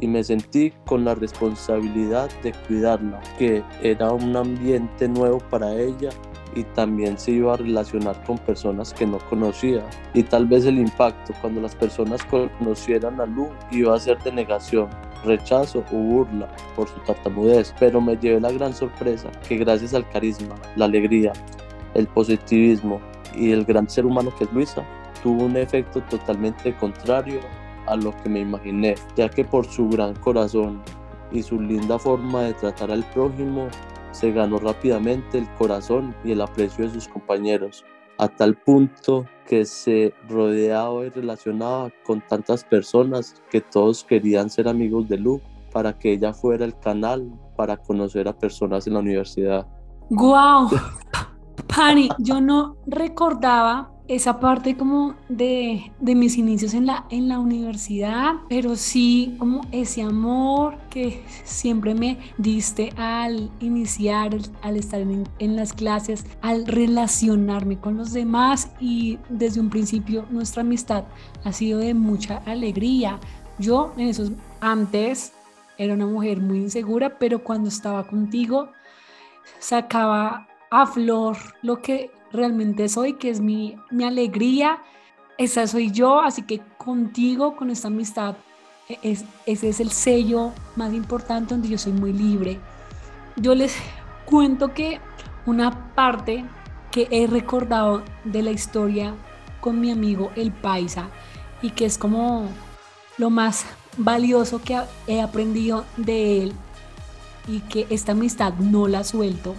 y 0.00 0.06
me 0.06 0.22
sentí 0.22 0.72
con 0.86 1.04
la 1.04 1.14
responsabilidad 1.14 2.30
de 2.42 2.52
cuidarla, 2.66 3.20
que 3.38 3.62
era 3.82 4.12
un 4.12 4.36
ambiente 4.36 5.08
nuevo 5.08 5.38
para 5.50 5.74
ella 5.74 6.10
y 6.54 6.64
también 6.64 7.18
se 7.18 7.32
iba 7.32 7.54
a 7.54 7.56
relacionar 7.56 8.22
con 8.24 8.38
personas 8.38 8.92
que 8.92 9.06
no 9.06 9.18
conocía. 9.28 9.84
Y 10.14 10.22
tal 10.22 10.46
vez 10.46 10.64
el 10.64 10.78
impacto 10.78 11.32
cuando 11.40 11.60
las 11.60 11.74
personas 11.74 12.24
conocieran 12.24 13.20
a 13.20 13.26
Lu 13.26 13.48
iba 13.70 13.94
a 13.94 14.00
ser 14.00 14.18
de 14.22 14.32
negación 14.32 14.88
rechazo 15.24 15.84
o 15.92 15.96
burla 15.96 16.48
por 16.76 16.88
su 16.88 16.98
tartamudez, 17.00 17.74
pero 17.78 18.00
me 18.00 18.16
llevé 18.16 18.40
la 18.40 18.52
gran 18.52 18.72
sorpresa 18.72 19.30
que 19.48 19.56
gracias 19.56 19.94
al 19.94 20.08
carisma, 20.08 20.54
la 20.76 20.84
alegría, 20.84 21.32
el 21.94 22.06
positivismo 22.06 23.00
y 23.34 23.52
el 23.52 23.64
gran 23.64 23.88
ser 23.88 24.06
humano 24.06 24.32
que 24.36 24.44
es 24.44 24.52
Luisa, 24.52 24.84
tuvo 25.22 25.44
un 25.44 25.56
efecto 25.56 26.00
totalmente 26.02 26.74
contrario 26.76 27.40
a 27.88 27.96
lo 27.96 28.14
que 28.22 28.28
me 28.28 28.40
imaginé, 28.40 28.94
ya 29.16 29.28
que 29.28 29.44
por 29.44 29.66
su 29.66 29.88
gran 29.88 30.14
corazón 30.16 30.82
y 31.32 31.42
su 31.42 31.60
linda 31.60 31.98
forma 31.98 32.42
de 32.42 32.54
tratar 32.54 32.90
al 32.90 33.04
prójimo, 33.10 33.68
se 34.12 34.32
ganó 34.32 34.58
rápidamente 34.58 35.38
el 35.38 35.48
corazón 35.54 36.14
y 36.24 36.32
el 36.32 36.40
aprecio 36.40 36.86
de 36.86 36.94
sus 36.94 37.08
compañeros 37.08 37.84
a 38.18 38.28
tal 38.28 38.56
punto 38.56 39.26
que 39.46 39.64
se 39.64 40.12
rodeaba 40.28 41.06
y 41.06 41.08
relacionaba 41.10 41.90
con 42.04 42.20
tantas 42.20 42.64
personas 42.64 43.34
que 43.50 43.60
todos 43.60 44.04
querían 44.04 44.50
ser 44.50 44.68
amigos 44.68 45.08
de 45.08 45.18
Lu 45.18 45.40
para 45.72 45.96
que 45.96 46.12
ella 46.12 46.32
fuera 46.32 46.64
el 46.64 46.76
canal 46.78 47.30
para 47.56 47.76
conocer 47.76 48.26
a 48.28 48.36
personas 48.36 48.86
en 48.86 48.94
la 48.94 49.00
universidad. 49.00 49.66
¡Guau! 50.10 50.68
Pani, 51.74 52.08
yo 52.18 52.40
no 52.40 52.76
recordaba 52.86 53.90
esa 54.08 54.40
parte 54.40 54.74
como 54.74 55.14
de, 55.28 55.92
mis 56.00 56.38
inicios 56.38 56.72
en 56.72 56.86
la, 56.86 57.04
en 57.10 57.28
la 57.28 57.38
universidad, 57.38 58.36
pero 58.48 58.74
sí 58.74 59.36
como 59.38 59.60
ese 59.70 60.02
amor 60.02 60.78
que 60.88 61.22
siempre 61.44 61.94
me 61.94 62.18
diste 62.38 62.90
al 62.96 63.50
iniciar, 63.60 64.36
al 64.62 64.76
estar 64.76 65.00
en, 65.00 65.28
en 65.38 65.56
las 65.56 65.74
clases, 65.74 66.24
al 66.40 66.66
relacionarme 66.66 67.78
con 67.78 67.98
los 67.98 68.14
demás 68.14 68.70
y 68.80 69.18
desde 69.28 69.60
un 69.60 69.68
principio 69.68 70.24
nuestra 70.30 70.62
amistad 70.62 71.04
ha 71.44 71.52
sido 71.52 71.78
de 71.78 71.92
mucha 71.92 72.38
alegría. 72.46 73.20
Yo 73.58 73.92
en 73.98 74.08
esos 74.08 74.32
antes 74.60 75.32
era 75.76 75.92
una 75.92 76.06
mujer 76.06 76.40
muy 76.40 76.58
insegura, 76.58 77.18
pero 77.18 77.44
cuando 77.44 77.68
estaba 77.68 78.06
contigo 78.06 78.70
sacaba 79.58 80.48
a 80.70 80.86
flor 80.86 81.36
lo 81.62 81.80
que 81.80 82.10
realmente 82.32 82.88
soy, 82.88 83.14
que 83.14 83.30
es 83.30 83.40
mi, 83.40 83.76
mi 83.90 84.04
alegría. 84.04 84.82
Esa 85.36 85.66
soy 85.66 85.90
yo, 85.90 86.20
así 86.20 86.42
que 86.42 86.60
contigo, 86.76 87.56
con 87.56 87.70
esta 87.70 87.88
amistad, 87.88 88.36
e, 88.88 88.98
es, 89.02 89.24
ese 89.46 89.68
es 89.68 89.80
el 89.80 89.90
sello 89.90 90.52
más 90.76 90.92
importante 90.92 91.54
donde 91.54 91.68
yo 91.68 91.78
soy 91.78 91.92
muy 91.92 92.12
libre. 92.12 92.58
Yo 93.36 93.54
les 93.54 93.76
cuento 94.24 94.74
que 94.74 95.00
una 95.46 95.94
parte 95.94 96.44
que 96.90 97.08
he 97.10 97.26
recordado 97.26 98.02
de 98.24 98.42
la 98.42 98.50
historia 98.50 99.14
con 99.60 99.80
mi 99.80 99.90
amigo 99.90 100.30
el 100.36 100.52
Paisa 100.52 101.08
y 101.62 101.70
que 101.70 101.84
es 101.84 101.98
como 101.98 102.48
lo 103.16 103.30
más 103.30 103.66
valioso 103.96 104.60
que 104.62 104.80
he 105.06 105.20
aprendido 105.20 105.84
de 105.96 106.42
él 106.44 106.52
y 107.46 107.60
que 107.60 107.86
esta 107.90 108.12
amistad 108.12 108.54
no 108.54 108.88
la 108.88 109.04
suelto. 109.04 109.54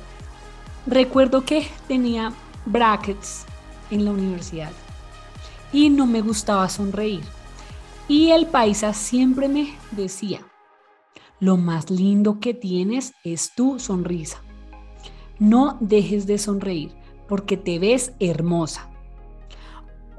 Recuerdo 0.85 1.43
que 1.43 1.67
tenía 1.87 2.31
brackets 2.65 3.45
en 3.91 4.05
la 4.05 4.11
universidad 4.11 4.71
y 5.71 5.89
no 5.89 6.05
me 6.05 6.21
gustaba 6.21 6.69
sonreír. 6.69 7.23
Y 8.07 8.31
el 8.31 8.47
paisa 8.47 8.93
siempre 8.93 9.47
me 9.47 9.75
decía, 9.91 10.41
lo 11.39 11.57
más 11.57 11.89
lindo 11.89 12.39
que 12.39 12.53
tienes 12.53 13.13
es 13.23 13.53
tu 13.55 13.79
sonrisa. 13.79 14.41
No 15.37 15.77
dejes 15.79 16.25
de 16.27 16.37
sonreír 16.37 16.91
porque 17.27 17.55
te 17.55 17.79
ves 17.79 18.13
hermosa. 18.19 18.89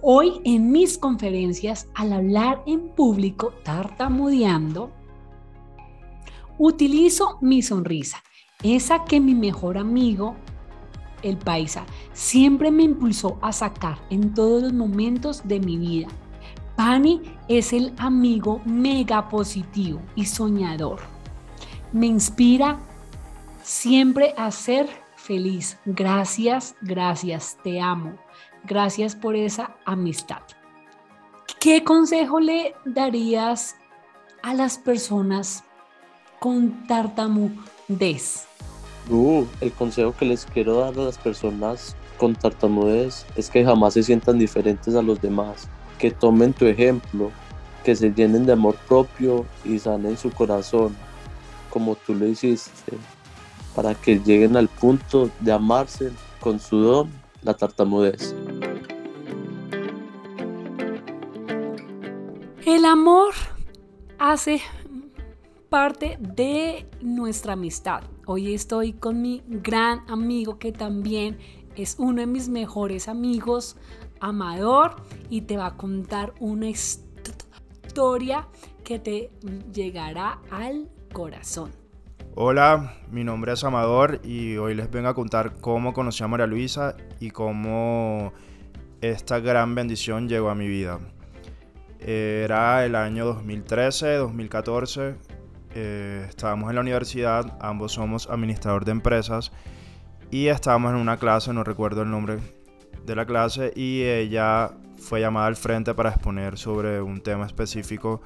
Hoy 0.02 0.40
en 0.44 0.70
mis 0.70 0.96
conferencias, 0.96 1.88
al 1.94 2.14
hablar 2.14 2.62
en 2.66 2.88
público 2.88 3.52
tartamudeando, 3.64 4.90
utilizo 6.56 7.36
mi 7.42 7.60
sonrisa, 7.60 8.22
esa 8.62 9.04
que 9.04 9.20
mi 9.20 9.34
mejor 9.34 9.76
amigo 9.76 10.36
el 11.22 11.36
paisa 11.36 11.84
siempre 12.12 12.70
me 12.70 12.84
impulsó 12.84 13.38
a 13.42 13.52
sacar 13.52 13.98
en 14.10 14.34
todos 14.34 14.62
los 14.62 14.72
momentos 14.72 15.46
de 15.46 15.60
mi 15.60 15.76
vida. 15.76 16.08
Pani 16.76 17.20
es 17.48 17.72
el 17.72 17.92
amigo 17.98 18.60
mega 18.64 19.28
positivo 19.28 20.00
y 20.14 20.24
soñador. 20.26 21.00
Me 21.92 22.06
inspira 22.06 22.78
siempre 23.62 24.34
a 24.36 24.50
ser 24.50 24.88
feliz. 25.16 25.78
Gracias, 25.84 26.74
gracias, 26.80 27.58
te 27.62 27.80
amo. 27.80 28.14
Gracias 28.64 29.14
por 29.14 29.36
esa 29.36 29.76
amistad. 29.84 30.42
¿Qué 31.60 31.84
consejo 31.84 32.40
le 32.40 32.74
darías 32.84 33.76
a 34.42 34.54
las 34.54 34.78
personas 34.78 35.64
con 36.38 36.86
tartamudez? 36.86 38.49
Uh, 39.10 39.44
el 39.60 39.72
consejo 39.72 40.14
que 40.16 40.24
les 40.24 40.46
quiero 40.46 40.76
dar 40.76 40.96
a 40.96 41.02
las 41.06 41.18
personas 41.18 41.96
con 42.16 42.36
tartamudez 42.36 43.26
es 43.34 43.50
que 43.50 43.64
jamás 43.64 43.94
se 43.94 44.04
sientan 44.04 44.38
diferentes 44.38 44.94
a 44.94 45.02
los 45.02 45.20
demás, 45.20 45.68
que 45.98 46.12
tomen 46.12 46.52
tu 46.52 46.66
ejemplo, 46.66 47.32
que 47.82 47.96
se 47.96 48.12
llenen 48.12 48.46
de 48.46 48.52
amor 48.52 48.76
propio 48.86 49.46
y 49.64 49.80
sanen 49.80 50.16
su 50.16 50.30
corazón, 50.30 50.94
como 51.70 51.96
tú 51.96 52.14
lo 52.14 52.24
hiciste, 52.24 52.92
para 53.74 53.96
que 53.96 54.20
lleguen 54.20 54.56
al 54.56 54.68
punto 54.68 55.28
de 55.40 55.50
amarse 55.50 56.12
con 56.38 56.60
su 56.60 56.78
don, 56.78 57.10
la 57.42 57.54
tartamudez. 57.54 58.32
El 62.64 62.84
amor 62.84 63.34
hace 64.20 64.60
parte 65.68 66.16
de 66.20 66.86
nuestra 67.00 67.54
amistad. 67.54 68.02
Hoy 68.32 68.54
estoy 68.54 68.92
con 68.92 69.20
mi 69.20 69.42
gran 69.48 70.08
amigo 70.08 70.60
que 70.60 70.70
también 70.70 71.36
es 71.74 71.96
uno 71.98 72.20
de 72.20 72.28
mis 72.28 72.48
mejores 72.48 73.08
amigos, 73.08 73.76
Amador, 74.20 74.94
y 75.30 75.40
te 75.40 75.56
va 75.56 75.66
a 75.66 75.76
contar 75.76 76.32
una 76.38 76.68
historia 76.68 78.46
que 78.84 79.00
te 79.00 79.32
llegará 79.72 80.38
al 80.52 80.88
corazón. 81.12 81.72
Hola, 82.36 82.94
mi 83.10 83.24
nombre 83.24 83.54
es 83.54 83.64
Amador 83.64 84.20
y 84.22 84.58
hoy 84.58 84.76
les 84.76 84.88
vengo 84.92 85.08
a 85.08 85.14
contar 85.14 85.54
cómo 85.60 85.92
conocí 85.92 86.22
a 86.22 86.28
María 86.28 86.46
Luisa 86.46 86.96
y 87.18 87.32
cómo 87.32 88.32
esta 89.00 89.40
gran 89.40 89.74
bendición 89.74 90.28
llegó 90.28 90.50
a 90.50 90.54
mi 90.54 90.68
vida. 90.68 91.00
Era 91.98 92.86
el 92.86 92.94
año 92.94 93.26
2013, 93.26 94.14
2014, 94.14 95.16
eh, 95.74 96.26
estábamos 96.28 96.70
en 96.70 96.76
la 96.76 96.80
universidad, 96.80 97.56
ambos 97.60 97.92
somos 97.92 98.28
administrador 98.28 98.84
de 98.84 98.92
empresas 98.92 99.52
y 100.30 100.46
estábamos 100.46 100.92
en 100.92 100.98
una 100.98 101.16
clase, 101.16 101.52
no 101.52 101.64
recuerdo 101.64 102.02
el 102.02 102.10
nombre 102.10 102.38
de 103.06 103.16
la 103.16 103.26
clase, 103.26 103.72
y 103.74 104.02
ella 104.02 104.72
fue 104.98 105.20
llamada 105.20 105.46
al 105.46 105.56
frente 105.56 105.94
para 105.94 106.10
exponer 106.10 106.58
sobre 106.58 107.00
un 107.00 107.20
tema 107.20 107.46
específico 107.46 108.20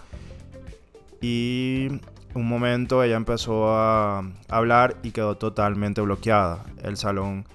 y 1.20 1.88
un 2.34 2.48
momento 2.48 3.02
ella 3.02 3.16
empezó 3.16 3.70
a 3.70 4.22
hablar 4.48 4.96
y 5.02 5.12
quedó 5.12 5.36
totalmente 5.36 6.00
bloqueada. 6.00 6.64
El 6.82 6.96
salón 6.96 7.46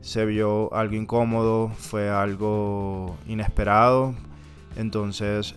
se 0.00 0.24
vio 0.24 0.72
algo 0.72 0.94
incómodo, 0.94 1.68
fue 1.68 2.08
algo 2.08 3.16
inesperado, 3.26 4.14
entonces 4.76 5.56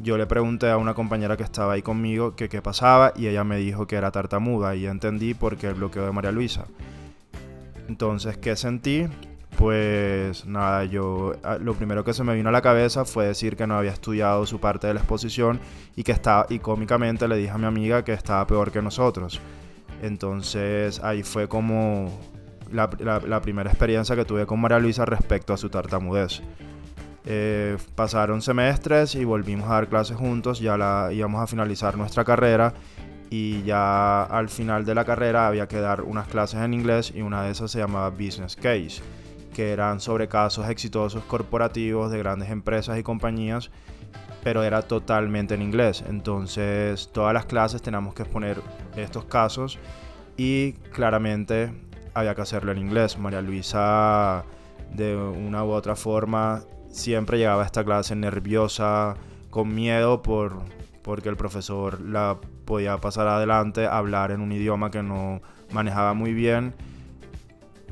yo 0.00 0.16
le 0.16 0.26
pregunté 0.26 0.70
a 0.70 0.76
una 0.76 0.94
compañera 0.94 1.36
que 1.36 1.42
estaba 1.42 1.72
ahí 1.72 1.82
conmigo 1.82 2.36
qué 2.36 2.62
pasaba 2.62 3.12
y 3.16 3.26
ella 3.26 3.44
me 3.44 3.56
dijo 3.56 3.86
que 3.86 3.96
era 3.96 4.10
tartamuda 4.10 4.76
y 4.76 4.86
entendí 4.86 5.34
por 5.34 5.56
qué 5.56 5.68
el 5.68 5.74
bloqueo 5.74 6.06
de 6.06 6.12
María 6.12 6.32
Luisa. 6.32 6.66
Entonces, 7.88 8.36
¿qué 8.36 8.54
sentí? 8.54 9.06
Pues 9.56 10.46
nada, 10.46 10.84
yo 10.84 11.34
ah, 11.42 11.58
lo 11.60 11.74
primero 11.74 12.04
que 12.04 12.12
se 12.12 12.22
me 12.22 12.34
vino 12.34 12.48
a 12.50 12.52
la 12.52 12.62
cabeza 12.62 13.04
fue 13.04 13.26
decir 13.26 13.56
que 13.56 13.66
no 13.66 13.76
había 13.76 13.90
estudiado 13.90 14.46
su 14.46 14.60
parte 14.60 14.86
de 14.86 14.94
la 14.94 15.00
exposición 15.00 15.58
y 15.96 16.04
que 16.04 16.12
estaba, 16.12 16.46
y 16.48 16.60
cómicamente 16.60 17.26
le 17.26 17.36
dije 17.36 17.50
a 17.50 17.58
mi 17.58 17.66
amiga 17.66 18.04
que 18.04 18.12
estaba 18.12 18.46
peor 18.46 18.70
que 18.70 18.80
nosotros. 18.82 19.40
Entonces 20.00 21.02
ahí 21.02 21.24
fue 21.24 21.48
como 21.48 22.20
la 22.70 23.40
primera 23.40 23.70
experiencia 23.70 24.14
que 24.14 24.24
tuve 24.24 24.46
con 24.46 24.60
María 24.60 24.78
Luisa 24.78 25.04
respecto 25.04 25.52
a 25.52 25.56
su 25.56 25.70
tartamudez. 25.70 26.42
Eh, 27.24 27.76
pasaron 27.94 28.40
semestres 28.40 29.14
y 29.14 29.24
volvimos 29.24 29.68
a 29.68 29.74
dar 29.74 29.88
clases 29.88 30.16
juntos, 30.16 30.60
ya 30.60 30.76
la, 30.76 31.10
íbamos 31.12 31.42
a 31.42 31.46
finalizar 31.46 31.96
nuestra 31.96 32.24
carrera 32.24 32.72
y 33.30 33.62
ya 33.62 34.22
al 34.22 34.48
final 34.48 34.84
de 34.84 34.94
la 34.94 35.04
carrera 35.04 35.46
había 35.46 35.68
que 35.68 35.80
dar 35.80 36.02
unas 36.02 36.28
clases 36.28 36.60
en 36.60 36.72
inglés 36.74 37.12
y 37.14 37.20
una 37.20 37.42
de 37.42 37.50
esas 37.50 37.70
se 37.70 37.78
llamaba 37.78 38.10
Business 38.10 38.56
Case, 38.56 39.02
que 39.54 39.72
eran 39.72 40.00
sobre 40.00 40.28
casos 40.28 40.68
exitosos 40.68 41.22
corporativos 41.24 42.10
de 42.10 42.18
grandes 42.18 42.50
empresas 42.50 42.98
y 42.98 43.02
compañías, 43.02 43.70
pero 44.42 44.62
era 44.62 44.82
totalmente 44.82 45.54
en 45.54 45.62
inglés. 45.62 46.04
Entonces 46.08 47.10
todas 47.12 47.34
las 47.34 47.44
clases 47.44 47.82
teníamos 47.82 48.14
que 48.14 48.22
exponer 48.22 48.62
estos 48.96 49.24
casos 49.24 49.78
y 50.36 50.72
claramente 50.92 51.72
había 52.14 52.34
que 52.34 52.42
hacerlo 52.42 52.72
en 52.72 52.78
inglés. 52.78 53.18
María 53.18 53.42
Luisa 53.42 54.44
de 54.94 55.14
una 55.16 55.64
u 55.64 55.70
otra 55.70 55.96
forma 55.96 56.62
siempre 56.90 57.38
llegaba 57.38 57.62
a 57.62 57.66
esta 57.66 57.84
clase 57.84 58.14
nerviosa, 58.16 59.14
con 59.50 59.74
miedo 59.74 60.22
por, 60.22 60.62
porque 61.02 61.28
el 61.28 61.36
profesor 61.36 62.00
la 62.00 62.38
podía 62.64 62.98
pasar 62.98 63.26
adelante, 63.28 63.86
hablar 63.86 64.30
en 64.30 64.40
un 64.40 64.52
idioma 64.52 64.90
que 64.90 65.02
no 65.02 65.40
manejaba 65.72 66.14
muy 66.14 66.32
bien. 66.32 66.74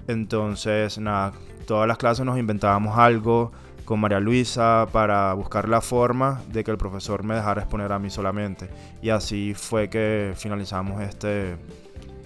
Entonces, 0.07 0.99
nada, 0.99 1.33
todas 1.67 1.89
las 1.89 1.99
clases 1.99 2.25
nos 2.25 2.39
inventábamos 2.39 2.97
algo 2.99 3.53
con 3.87 4.01
María 4.01 4.21
Luisa 4.21 4.87
para 4.93 5.33
buscar 5.33 5.69
la 5.69 5.81
forma 5.81 6.43
de 6.49 6.65
que 6.65 6.71
el 6.71 6.77
profesor 6.77 7.23
me 7.23 7.35
dejara 7.35 7.63
exponer 7.63 7.93
a 7.93 7.99
mí 7.99 8.11
solamente. 8.11 8.69
Y 9.01 9.11
así 9.11 9.55
fue 9.55 9.89
que 9.89 10.35
finalizamos 10.37 11.01
este 11.03 11.57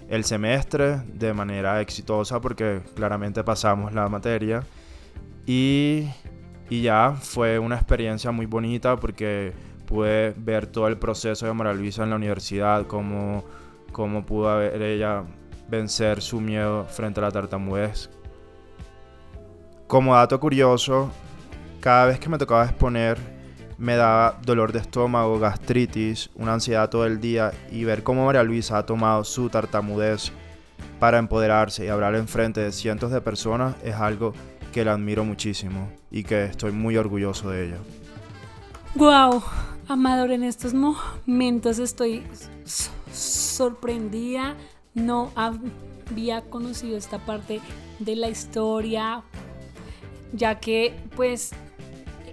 el 0.09 0.24
semestre 0.24 0.96
de 1.14 1.33
manera 1.33 1.80
exitosa 1.80 2.40
porque 2.40 2.83
claramente 2.96 3.44
pasamos 3.44 3.92
la 3.92 4.09
materia 4.09 4.64
y 5.46 6.09
y 6.70 6.83
ya 6.83 7.16
fue 7.20 7.59
una 7.59 7.74
experiencia 7.74 8.30
muy 8.30 8.46
bonita 8.46 8.96
porque 8.96 9.52
pude 9.87 10.33
ver 10.37 10.66
todo 10.66 10.87
el 10.87 10.96
proceso 10.96 11.44
de 11.44 11.52
María 11.52 11.74
Luisa 11.74 12.04
en 12.04 12.11
la 12.11 12.16
universidad, 12.16 12.87
cómo, 12.87 13.44
cómo 13.92 14.24
pudo 14.24 14.56
ver 14.56 14.80
ella 14.80 15.24
vencer 15.68 16.22
su 16.22 16.40
miedo 16.40 16.85
frente 16.85 17.18
a 17.20 17.24
la 17.24 17.33
tartamudez. 17.33 18.09
Como 19.88 20.14
dato 20.14 20.38
curioso, 20.38 21.11
cada 21.80 22.06
vez 22.06 22.20
que 22.20 22.28
me 22.28 22.38
tocaba 22.38 22.64
exponer 22.64 23.18
me 23.76 23.96
daba 23.96 24.38
dolor 24.44 24.72
de 24.72 24.78
estómago, 24.78 25.40
gastritis, 25.40 26.30
una 26.37 26.52
ansiedad 26.52 26.88
todo 26.88 27.06
el 27.06 27.20
día 27.20 27.50
y 27.72 27.83
ver 27.83 28.04
cómo 28.04 28.26
María 28.26 28.44
Luisa 28.44 28.78
ha 28.78 28.87
tomado 28.87 29.24
su 29.24 29.48
tartamudez 29.48 30.30
para 31.00 31.18
empoderarse 31.18 31.87
y 31.87 31.88
hablar 31.88 32.14
en 32.14 32.28
frente 32.28 32.61
de 32.61 32.70
cientos 32.70 33.11
de 33.11 33.20
personas 33.22 33.74
es 33.83 33.94
algo 33.94 34.35
que 34.70 34.85
la 34.85 34.92
admiro 34.92 35.24
muchísimo 35.24 35.90
y 36.11 36.24
que 36.24 36.44
estoy 36.44 36.72
muy 36.72 36.96
orgulloso 36.96 37.50
de 37.50 37.66
ella. 37.66 37.78
Wow, 38.94 39.42
Amador, 39.88 40.33
en 40.33 40.42
estos 40.42 40.74
momentos 40.74 41.78
estoy 41.78 42.22
sorprendida. 43.12 44.56
No 44.94 45.30
había 45.35 46.42
conocido 46.42 46.96
esta 46.96 47.18
parte 47.18 47.61
de 47.98 48.16
la 48.16 48.28
historia, 48.28 49.22
ya 50.33 50.59
que 50.59 50.94
pues 51.14 51.52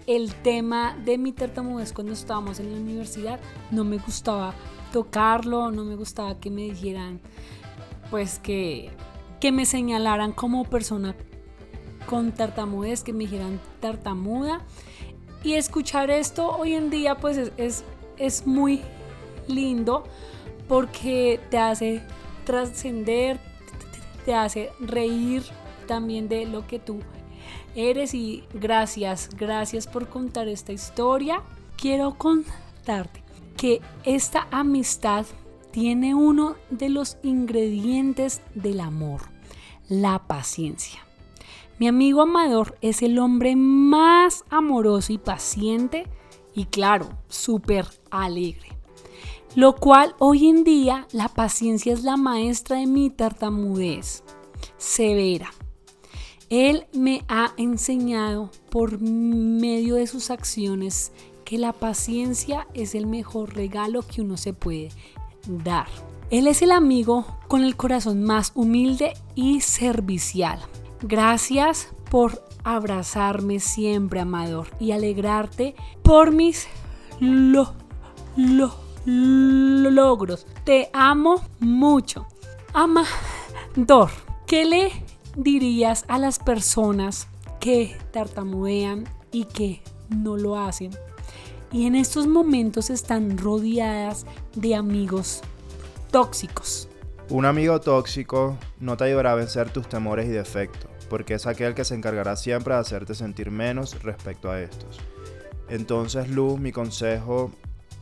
el 0.08 0.34
tema 0.34 0.96
de 1.04 1.18
mi 1.18 1.34
tartamudez 1.34 1.94
cuando 1.94 2.14
estábamos 2.14 2.60
en 2.60 2.72
la 2.72 2.80
universidad 2.80 3.40
no 3.72 3.84
me 3.84 3.98
gustaba 3.98 4.54
tocarlo, 4.94 5.70
no 5.70 5.84
me 5.84 5.96
gustaba 5.96 6.40
que 6.40 6.50
me 6.50 6.62
dijeran 6.64 7.20
pues 8.10 8.40
que, 8.40 8.90
que 9.40 9.52
me 9.52 9.66
señalaran 9.66 10.32
como 10.32 10.64
persona 10.64 11.16
con 12.08 12.32
tartamudez, 12.32 13.04
que 13.04 13.14
me 13.14 13.26
dijeran 13.26 13.60
tartamuda. 13.80 14.62
Y 15.44 15.54
escuchar 15.54 16.10
esto 16.10 16.50
hoy 16.50 16.74
en 16.74 16.90
día 16.90 17.16
pues 17.16 17.52
es, 17.58 17.84
es, 18.18 18.48
muy 18.48 18.82
lindo 19.48 20.04
porque 20.68 21.40
te 21.52 21.60
hace 21.60 22.02
trascender, 22.44 23.40
te 24.26 24.34
hace 24.34 24.72
reír 24.80 25.44
también 25.86 26.28
de 26.28 26.46
lo 26.48 26.66
que 26.66 26.80
tú 26.80 27.00
eres 27.76 28.14
y 28.14 28.44
gracias, 28.54 29.30
gracias 29.38 29.86
por 29.86 30.10
contar 30.10 30.48
esta 30.48 30.74
historia. 30.74 31.44
Quiero 31.78 32.16
contarte 32.18 33.24
que 33.56 33.82
esta 34.04 34.48
amistad 34.52 35.26
tiene 35.72 36.16
uno 36.16 36.56
de 36.72 36.90
los 36.90 37.18
ingredientes 37.22 38.42
del 38.56 38.80
amor, 38.80 39.22
la 39.88 40.28
paciencia. 40.28 41.07
Mi 41.80 41.88
amigo 41.88 42.22
Amador 42.24 42.76
es 42.82 43.04
el 43.04 43.20
hombre 43.20 43.56
más 43.56 44.44
amoroso 44.50 45.14
y 45.14 45.20
paciente 45.20 46.08
y 46.56 46.66
claro, 46.66 47.08
súper 47.28 47.86
alegre. 48.10 48.70
Lo 49.56 49.76
cual 49.76 50.16
hoy 50.18 50.48
en 50.48 50.64
día 50.64 51.08
la 51.12 51.28
paciencia 51.28 51.94
es 51.94 52.04
la 52.04 52.18
maestra 52.18 52.78
de 52.78 52.88
mi 52.88 53.12
tartamudez 53.12 54.24
severa. 54.78 55.52
Él 56.50 56.88
me 56.94 57.24
ha 57.28 57.54
enseñado 57.58 58.50
por 58.72 59.00
medio 59.00 59.96
de 59.96 60.08
sus 60.08 60.32
acciones 60.32 61.12
que 61.46 61.60
la 61.60 61.74
paciencia 61.74 62.68
es 62.74 62.96
el 62.96 63.06
mejor 63.06 63.54
regalo 63.54 64.02
que 64.02 64.22
uno 64.22 64.38
se 64.38 64.54
puede 64.54 64.90
dar. 65.48 65.88
Él 66.32 66.48
es 66.48 66.62
el 66.62 66.72
amigo 66.72 67.26
con 67.48 67.64
el 67.64 67.76
corazón 67.76 68.24
más 68.24 68.52
humilde 68.56 69.14
y 69.36 69.62
servicial. 69.62 70.60
Gracias 71.02 71.90
por 72.10 72.44
abrazarme 72.64 73.60
siempre, 73.60 74.20
amador, 74.20 74.68
y 74.80 74.92
alegrarte 74.92 75.76
por 76.04 76.32
mis 76.32 76.68
logros. 79.06 80.48
Te 80.64 80.90
amo 80.94 81.42
mucho. 81.60 82.28
Amador, 82.74 84.12
¿qué 84.46 84.66
le 84.66 84.92
dirías 85.36 86.06
a 86.08 86.18
las 86.18 86.40
personas 86.40 87.28
que 87.60 87.98
tartamudean 88.12 89.08
y 89.32 89.46
que 89.46 89.82
no 90.10 90.38
lo 90.38 90.58
hacen? 90.58 90.92
y 91.72 91.86
en 91.86 91.96
estos 91.96 92.28
momentos 92.28 92.90
están 92.90 93.38
rodeadas 93.38 94.26
de 94.56 94.76
amigos 94.76 95.42
tóxicos. 96.12 96.88
Un 97.30 97.44
amigo 97.44 97.82
tóxico 97.82 98.58
no 98.80 98.96
te 98.96 99.04
ayudará 99.04 99.34
a 99.34 99.36
vencer 99.36 99.70
tus 99.70 99.90
temores 99.90 100.28
y 100.28 100.30
defectos, 100.30 100.90
porque 101.10 101.34
es 101.34 101.46
aquel 101.46 101.76
que 101.76 101.84
se 101.84 101.94
encargará 101.94 102.38
siempre 102.38 102.74
de 102.74 102.80
hacerte 102.80 103.16
sentir 103.16 103.52
menos 103.52 104.02
respecto 104.02 104.50
a 104.50 104.62
estos. 104.62 105.00
Entonces, 105.68 106.30
Luz, 106.30 106.58
mi 106.58 106.72
consejo 106.72 107.52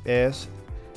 es 0.03 0.47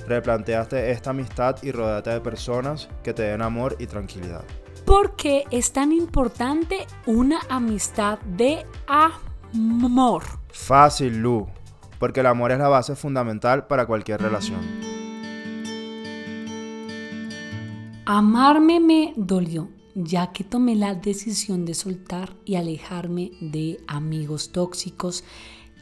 replantearte 0.06 0.90
esta 0.90 1.10
amistad 1.10 1.56
y 1.62 1.72
rodeate 1.72 2.10
de 2.10 2.20
personas 2.20 2.90
que 3.02 3.14
te 3.14 3.22
den 3.22 3.40
amor 3.40 3.76
y 3.78 3.86
tranquilidad. 3.86 4.44
¿Por 4.84 5.16
qué 5.16 5.44
es 5.50 5.72
tan 5.72 5.90
importante 5.90 6.86
una 7.06 7.40
amistad 7.48 8.18
de 8.20 8.66
amor? 8.86 10.22
Fácil, 10.52 11.22
Lu, 11.22 11.46
porque 11.98 12.20
el 12.20 12.26
amor 12.26 12.52
es 12.52 12.58
la 12.58 12.68
base 12.68 12.94
fundamental 12.94 13.66
para 13.66 13.86
cualquier 13.86 14.20
relación. 14.20 14.87
Amarme 18.10 18.80
me 18.80 19.12
dolió, 19.16 19.68
ya 19.94 20.32
que 20.32 20.42
tomé 20.42 20.74
la 20.76 20.94
decisión 20.94 21.66
de 21.66 21.74
soltar 21.74 22.34
y 22.46 22.54
alejarme 22.54 23.32
de 23.42 23.82
amigos 23.86 24.50
tóxicos, 24.50 25.24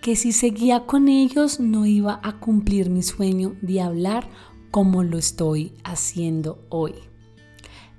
que 0.02 0.16
si 0.16 0.32
seguía 0.32 0.86
con 0.86 1.06
ellos 1.06 1.60
no 1.60 1.86
iba 1.86 2.18
a 2.24 2.40
cumplir 2.40 2.90
mi 2.90 3.04
sueño 3.04 3.54
de 3.62 3.80
hablar 3.80 4.28
como 4.72 5.04
lo 5.04 5.18
estoy 5.18 5.74
haciendo 5.84 6.66
hoy. 6.68 6.94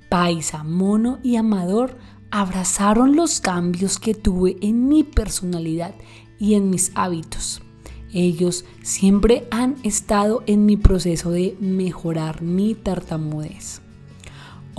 Paisa, 0.09 0.65
Mono 0.65 1.19
y 1.23 1.37
Amador 1.37 1.97
abrazaron 2.29 3.15
los 3.15 3.39
cambios 3.39 3.97
que 3.97 4.13
tuve 4.13 4.57
en 4.59 4.89
mi 4.89 5.05
personalidad 5.05 5.95
y 6.37 6.55
en 6.55 6.69
mis 6.69 6.91
hábitos. 6.95 7.61
Ellos 8.11 8.65
siempre 8.83 9.47
han 9.51 9.77
estado 9.83 10.43
en 10.47 10.65
mi 10.65 10.75
proceso 10.75 11.31
de 11.31 11.55
mejorar 11.61 12.41
mi 12.41 12.75
tartamudez. 12.75 13.86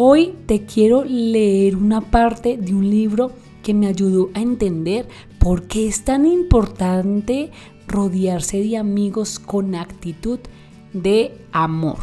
Hoy 0.01 0.37
te 0.47 0.65
quiero 0.65 1.03
leer 1.03 1.75
una 1.75 2.01
parte 2.01 2.57
de 2.57 2.73
un 2.73 2.89
libro 2.89 3.33
que 3.65 3.75
me 3.75 3.89
ayudó 3.89 4.31
a 4.33 4.41
entender 4.41 5.09
por 5.41 5.67
qué 5.67 5.89
es 5.89 6.05
tan 6.05 6.25
importante 6.25 7.51
rodearse 7.89 8.63
de 8.63 8.77
amigos 8.77 9.41
con 9.41 9.75
actitud 9.75 10.39
de 10.93 11.45
amor. 11.51 11.99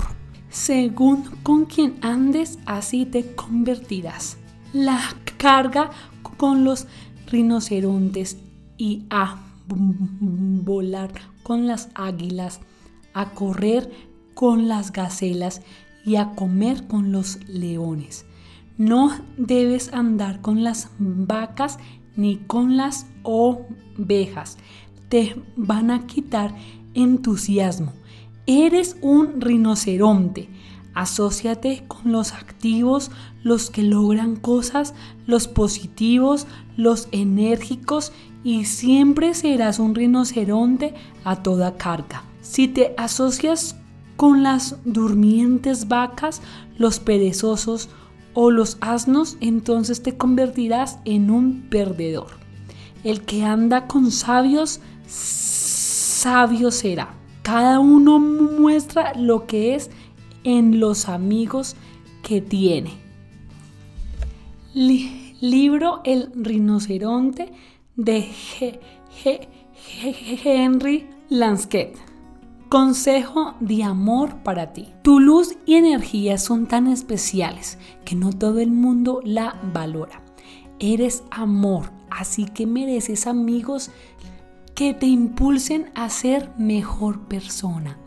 Según 0.49 1.23
con 1.41 1.63
quien 1.67 1.95
andes, 2.01 2.59
así 2.65 3.05
te 3.05 3.33
convertirás. 3.33 4.39
La 4.73 4.99
carga 5.37 5.89
con 6.35 6.65
los 6.65 6.87
rinocerontes 7.27 8.35
y 8.77 9.05
a 9.09 9.41
volar 9.69 11.11
con 11.43 11.65
las 11.65 11.87
águilas, 11.95 12.59
a 13.13 13.29
correr 13.29 13.89
con 14.33 14.67
las 14.67 14.91
gacelas 14.91 15.61
y 16.05 16.17
a 16.17 16.31
comer 16.31 16.87
con 16.87 17.11
los 17.11 17.39
leones. 17.47 18.25
No 18.77 19.11
debes 19.37 19.93
andar 19.93 20.41
con 20.41 20.63
las 20.63 20.89
vacas 20.99 21.79
ni 22.15 22.37
con 22.37 22.77
las 22.77 23.07
ovejas. 23.23 24.57
Te 25.09 25.35
van 25.55 25.91
a 25.91 26.05
quitar 26.07 26.53
entusiasmo. 26.93 27.93
Eres 28.45 28.97
un 29.01 29.41
rinoceronte. 29.41 30.49
Asociate 30.93 31.83
con 31.87 32.13
los 32.13 32.33
activos, 32.33 33.11
los 33.43 33.69
que 33.69 33.83
logran 33.83 34.37
cosas, 34.37 34.93
los 35.25 35.47
positivos, 35.47 36.47
los 36.77 37.09
enérgicos 37.11 38.13
y 38.45 38.65
siempre 38.65 39.33
serás 39.33 39.79
un 39.79 39.93
rinoceronte 39.93 40.93
a 41.25 41.43
toda 41.43 41.75
carga. 41.75 42.23
Si 42.41 42.67
te 42.67 42.93
asocias 42.97 43.75
con 44.15 44.43
las 44.43 44.77
durmientes 44.85 45.87
vacas, 45.87 46.41
los 46.77 46.99
perezosos 46.99 47.89
o 48.33 48.51
los 48.51 48.77
asnos, 48.81 49.37
entonces 49.39 50.03
te 50.03 50.17
convertirás 50.17 50.99
en 51.05 51.31
un 51.31 51.67
perdedor. 51.69 52.27
El 53.03 53.21
que 53.21 53.43
anda 53.43 53.87
con 53.87 54.11
sabios, 54.11 54.81
sabio 55.07 56.71
será. 56.71 57.13
Cada 57.43 57.79
uno 57.79 58.19
muestra 58.19 59.13
lo 59.15 59.45
que 59.45 59.75
es 59.75 59.91
en 60.43 60.79
los 60.79 61.07
amigos 61.07 61.75
que 62.23 62.41
tiene. 62.41 62.91
libro 64.73 66.01
El 66.03 66.31
rinoceronte 66.35 67.53
de 67.95 68.27
Henry 70.43 71.07
Lansquet. 71.29 72.14
Consejo 72.69 73.53
de 73.59 73.83
amor 73.83 74.41
para 74.43 74.73
ti. 74.73 74.87
Tu 75.03 75.19
luz 75.19 75.55
y 75.67 75.75
energía 75.75 76.39
son 76.39 76.65
tan 76.65 76.87
especiales 76.87 77.77
que 78.03 78.15
no 78.15 78.33
todo 78.33 78.59
el 78.59 78.71
mundo 78.71 79.21
la 79.23 79.59
valora. 79.71 80.23
Eres 80.79 81.23
amor, 81.29 81.91
así 82.09 82.45
que 82.45 82.65
mereces 82.65 83.27
amigos 83.27 83.91
que 84.73 84.93
te 84.93 85.05
impulsen 85.05 85.91
a 85.93 86.09
ser 86.09 86.51
mejor 86.57 87.27
persona, 87.27 87.97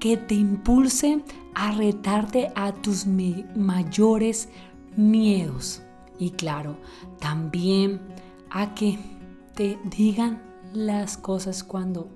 que 0.00 0.16
te 0.16 0.34
impulsen 0.34 1.24
a 1.54 1.70
retarte 1.72 2.50
a 2.56 2.72
tus 2.72 3.06
mayores 3.06 4.48
miedos. 4.96 5.82
Y 6.18 6.30
claro, 6.32 6.76
también 7.20 8.00
a 8.50 8.74
que 8.74 8.98
te 9.54 9.78
digan 9.84 10.42
las 10.72 11.16
cosas 11.16 11.64
cuando 11.64 12.08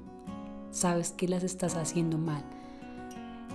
sabes 0.75 1.13
que 1.13 1.29
las 1.29 1.45
estás 1.45 1.77
haciendo 1.77 2.19
mal. 2.19 2.43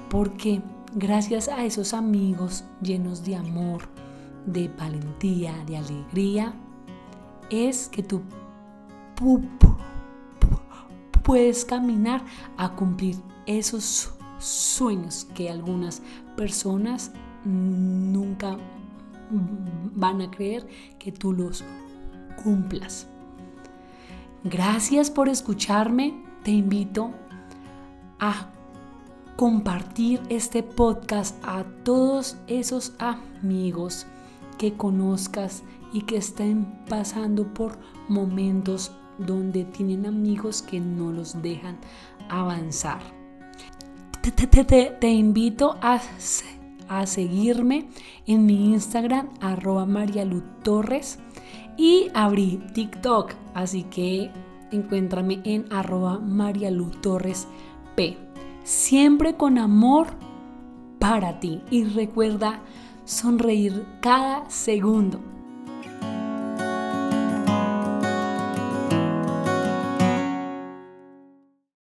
Porque 0.10 0.62
gracias 0.96 1.50
a 1.50 1.66
esos 1.66 1.94
amigos 1.94 2.64
llenos 2.82 3.24
de 3.24 3.36
amor, 3.36 3.84
de 4.46 4.70
valentía, 4.70 5.54
de 5.68 5.78
alegría, 5.78 6.54
es 7.50 7.90
que 7.90 8.02
tú 8.02 8.22
puedes 11.24 11.66
caminar 11.66 12.24
a 12.58 12.76
cumplir 12.76 13.18
esos 13.46 14.14
sueños 14.40 15.28
que 15.36 15.50
algunas 15.50 16.02
personas 16.38 17.12
nunca 17.44 18.58
van 19.94 20.22
a 20.22 20.32
creer 20.32 20.68
que 20.98 21.12
tú 21.12 21.34
los 21.34 21.64
cumplas. 22.42 23.08
Gracias 24.44 25.12
por 25.12 25.28
escucharme. 25.28 26.29
Te 26.50 26.56
invito 26.56 27.12
a 28.20 28.50
compartir 29.36 30.20
este 30.30 30.64
podcast 30.64 31.38
a 31.46 31.64
todos 31.84 32.38
esos 32.48 32.94
amigos 32.98 34.08
que 34.58 34.74
conozcas 34.74 35.62
y 35.94 36.02
que 36.02 36.18
estén 36.18 36.66
pasando 36.90 37.54
por 37.54 37.78
momentos 38.08 38.92
donde 39.20 39.64
tienen 39.64 40.08
amigos 40.08 40.64
que 40.64 40.80
no 40.80 41.12
los 41.12 41.40
dejan 41.44 41.78
avanzar. 42.30 43.02
Te, 44.24 45.08
invito 45.08 45.78
a, 45.84 46.02
a, 46.88 47.06
seguirme 47.06 47.90
en 48.26 48.48
mi 48.48 48.74
Instagram 48.74 49.30
arroba 49.40 49.86
Marialu 49.86 50.42
Torres 50.64 51.20
y 51.78 52.08
abrí 52.16 52.60
TikTok, 52.74 53.36
así 53.54 53.84
que 53.84 54.32
encuéntrame 54.72 55.42
en 55.44 55.66
arroba 55.72 56.20
Marialu 56.20 56.92
Torres 57.02 57.48
P. 57.96 58.18
Siempre 58.64 59.36
con 59.36 59.58
amor 59.58 60.08
para 61.00 61.40
ti 61.40 61.62
y 61.72 61.86
recuerda 61.86 62.60
sonreír 63.06 63.86
cada 64.02 64.50
segundo 64.50 65.29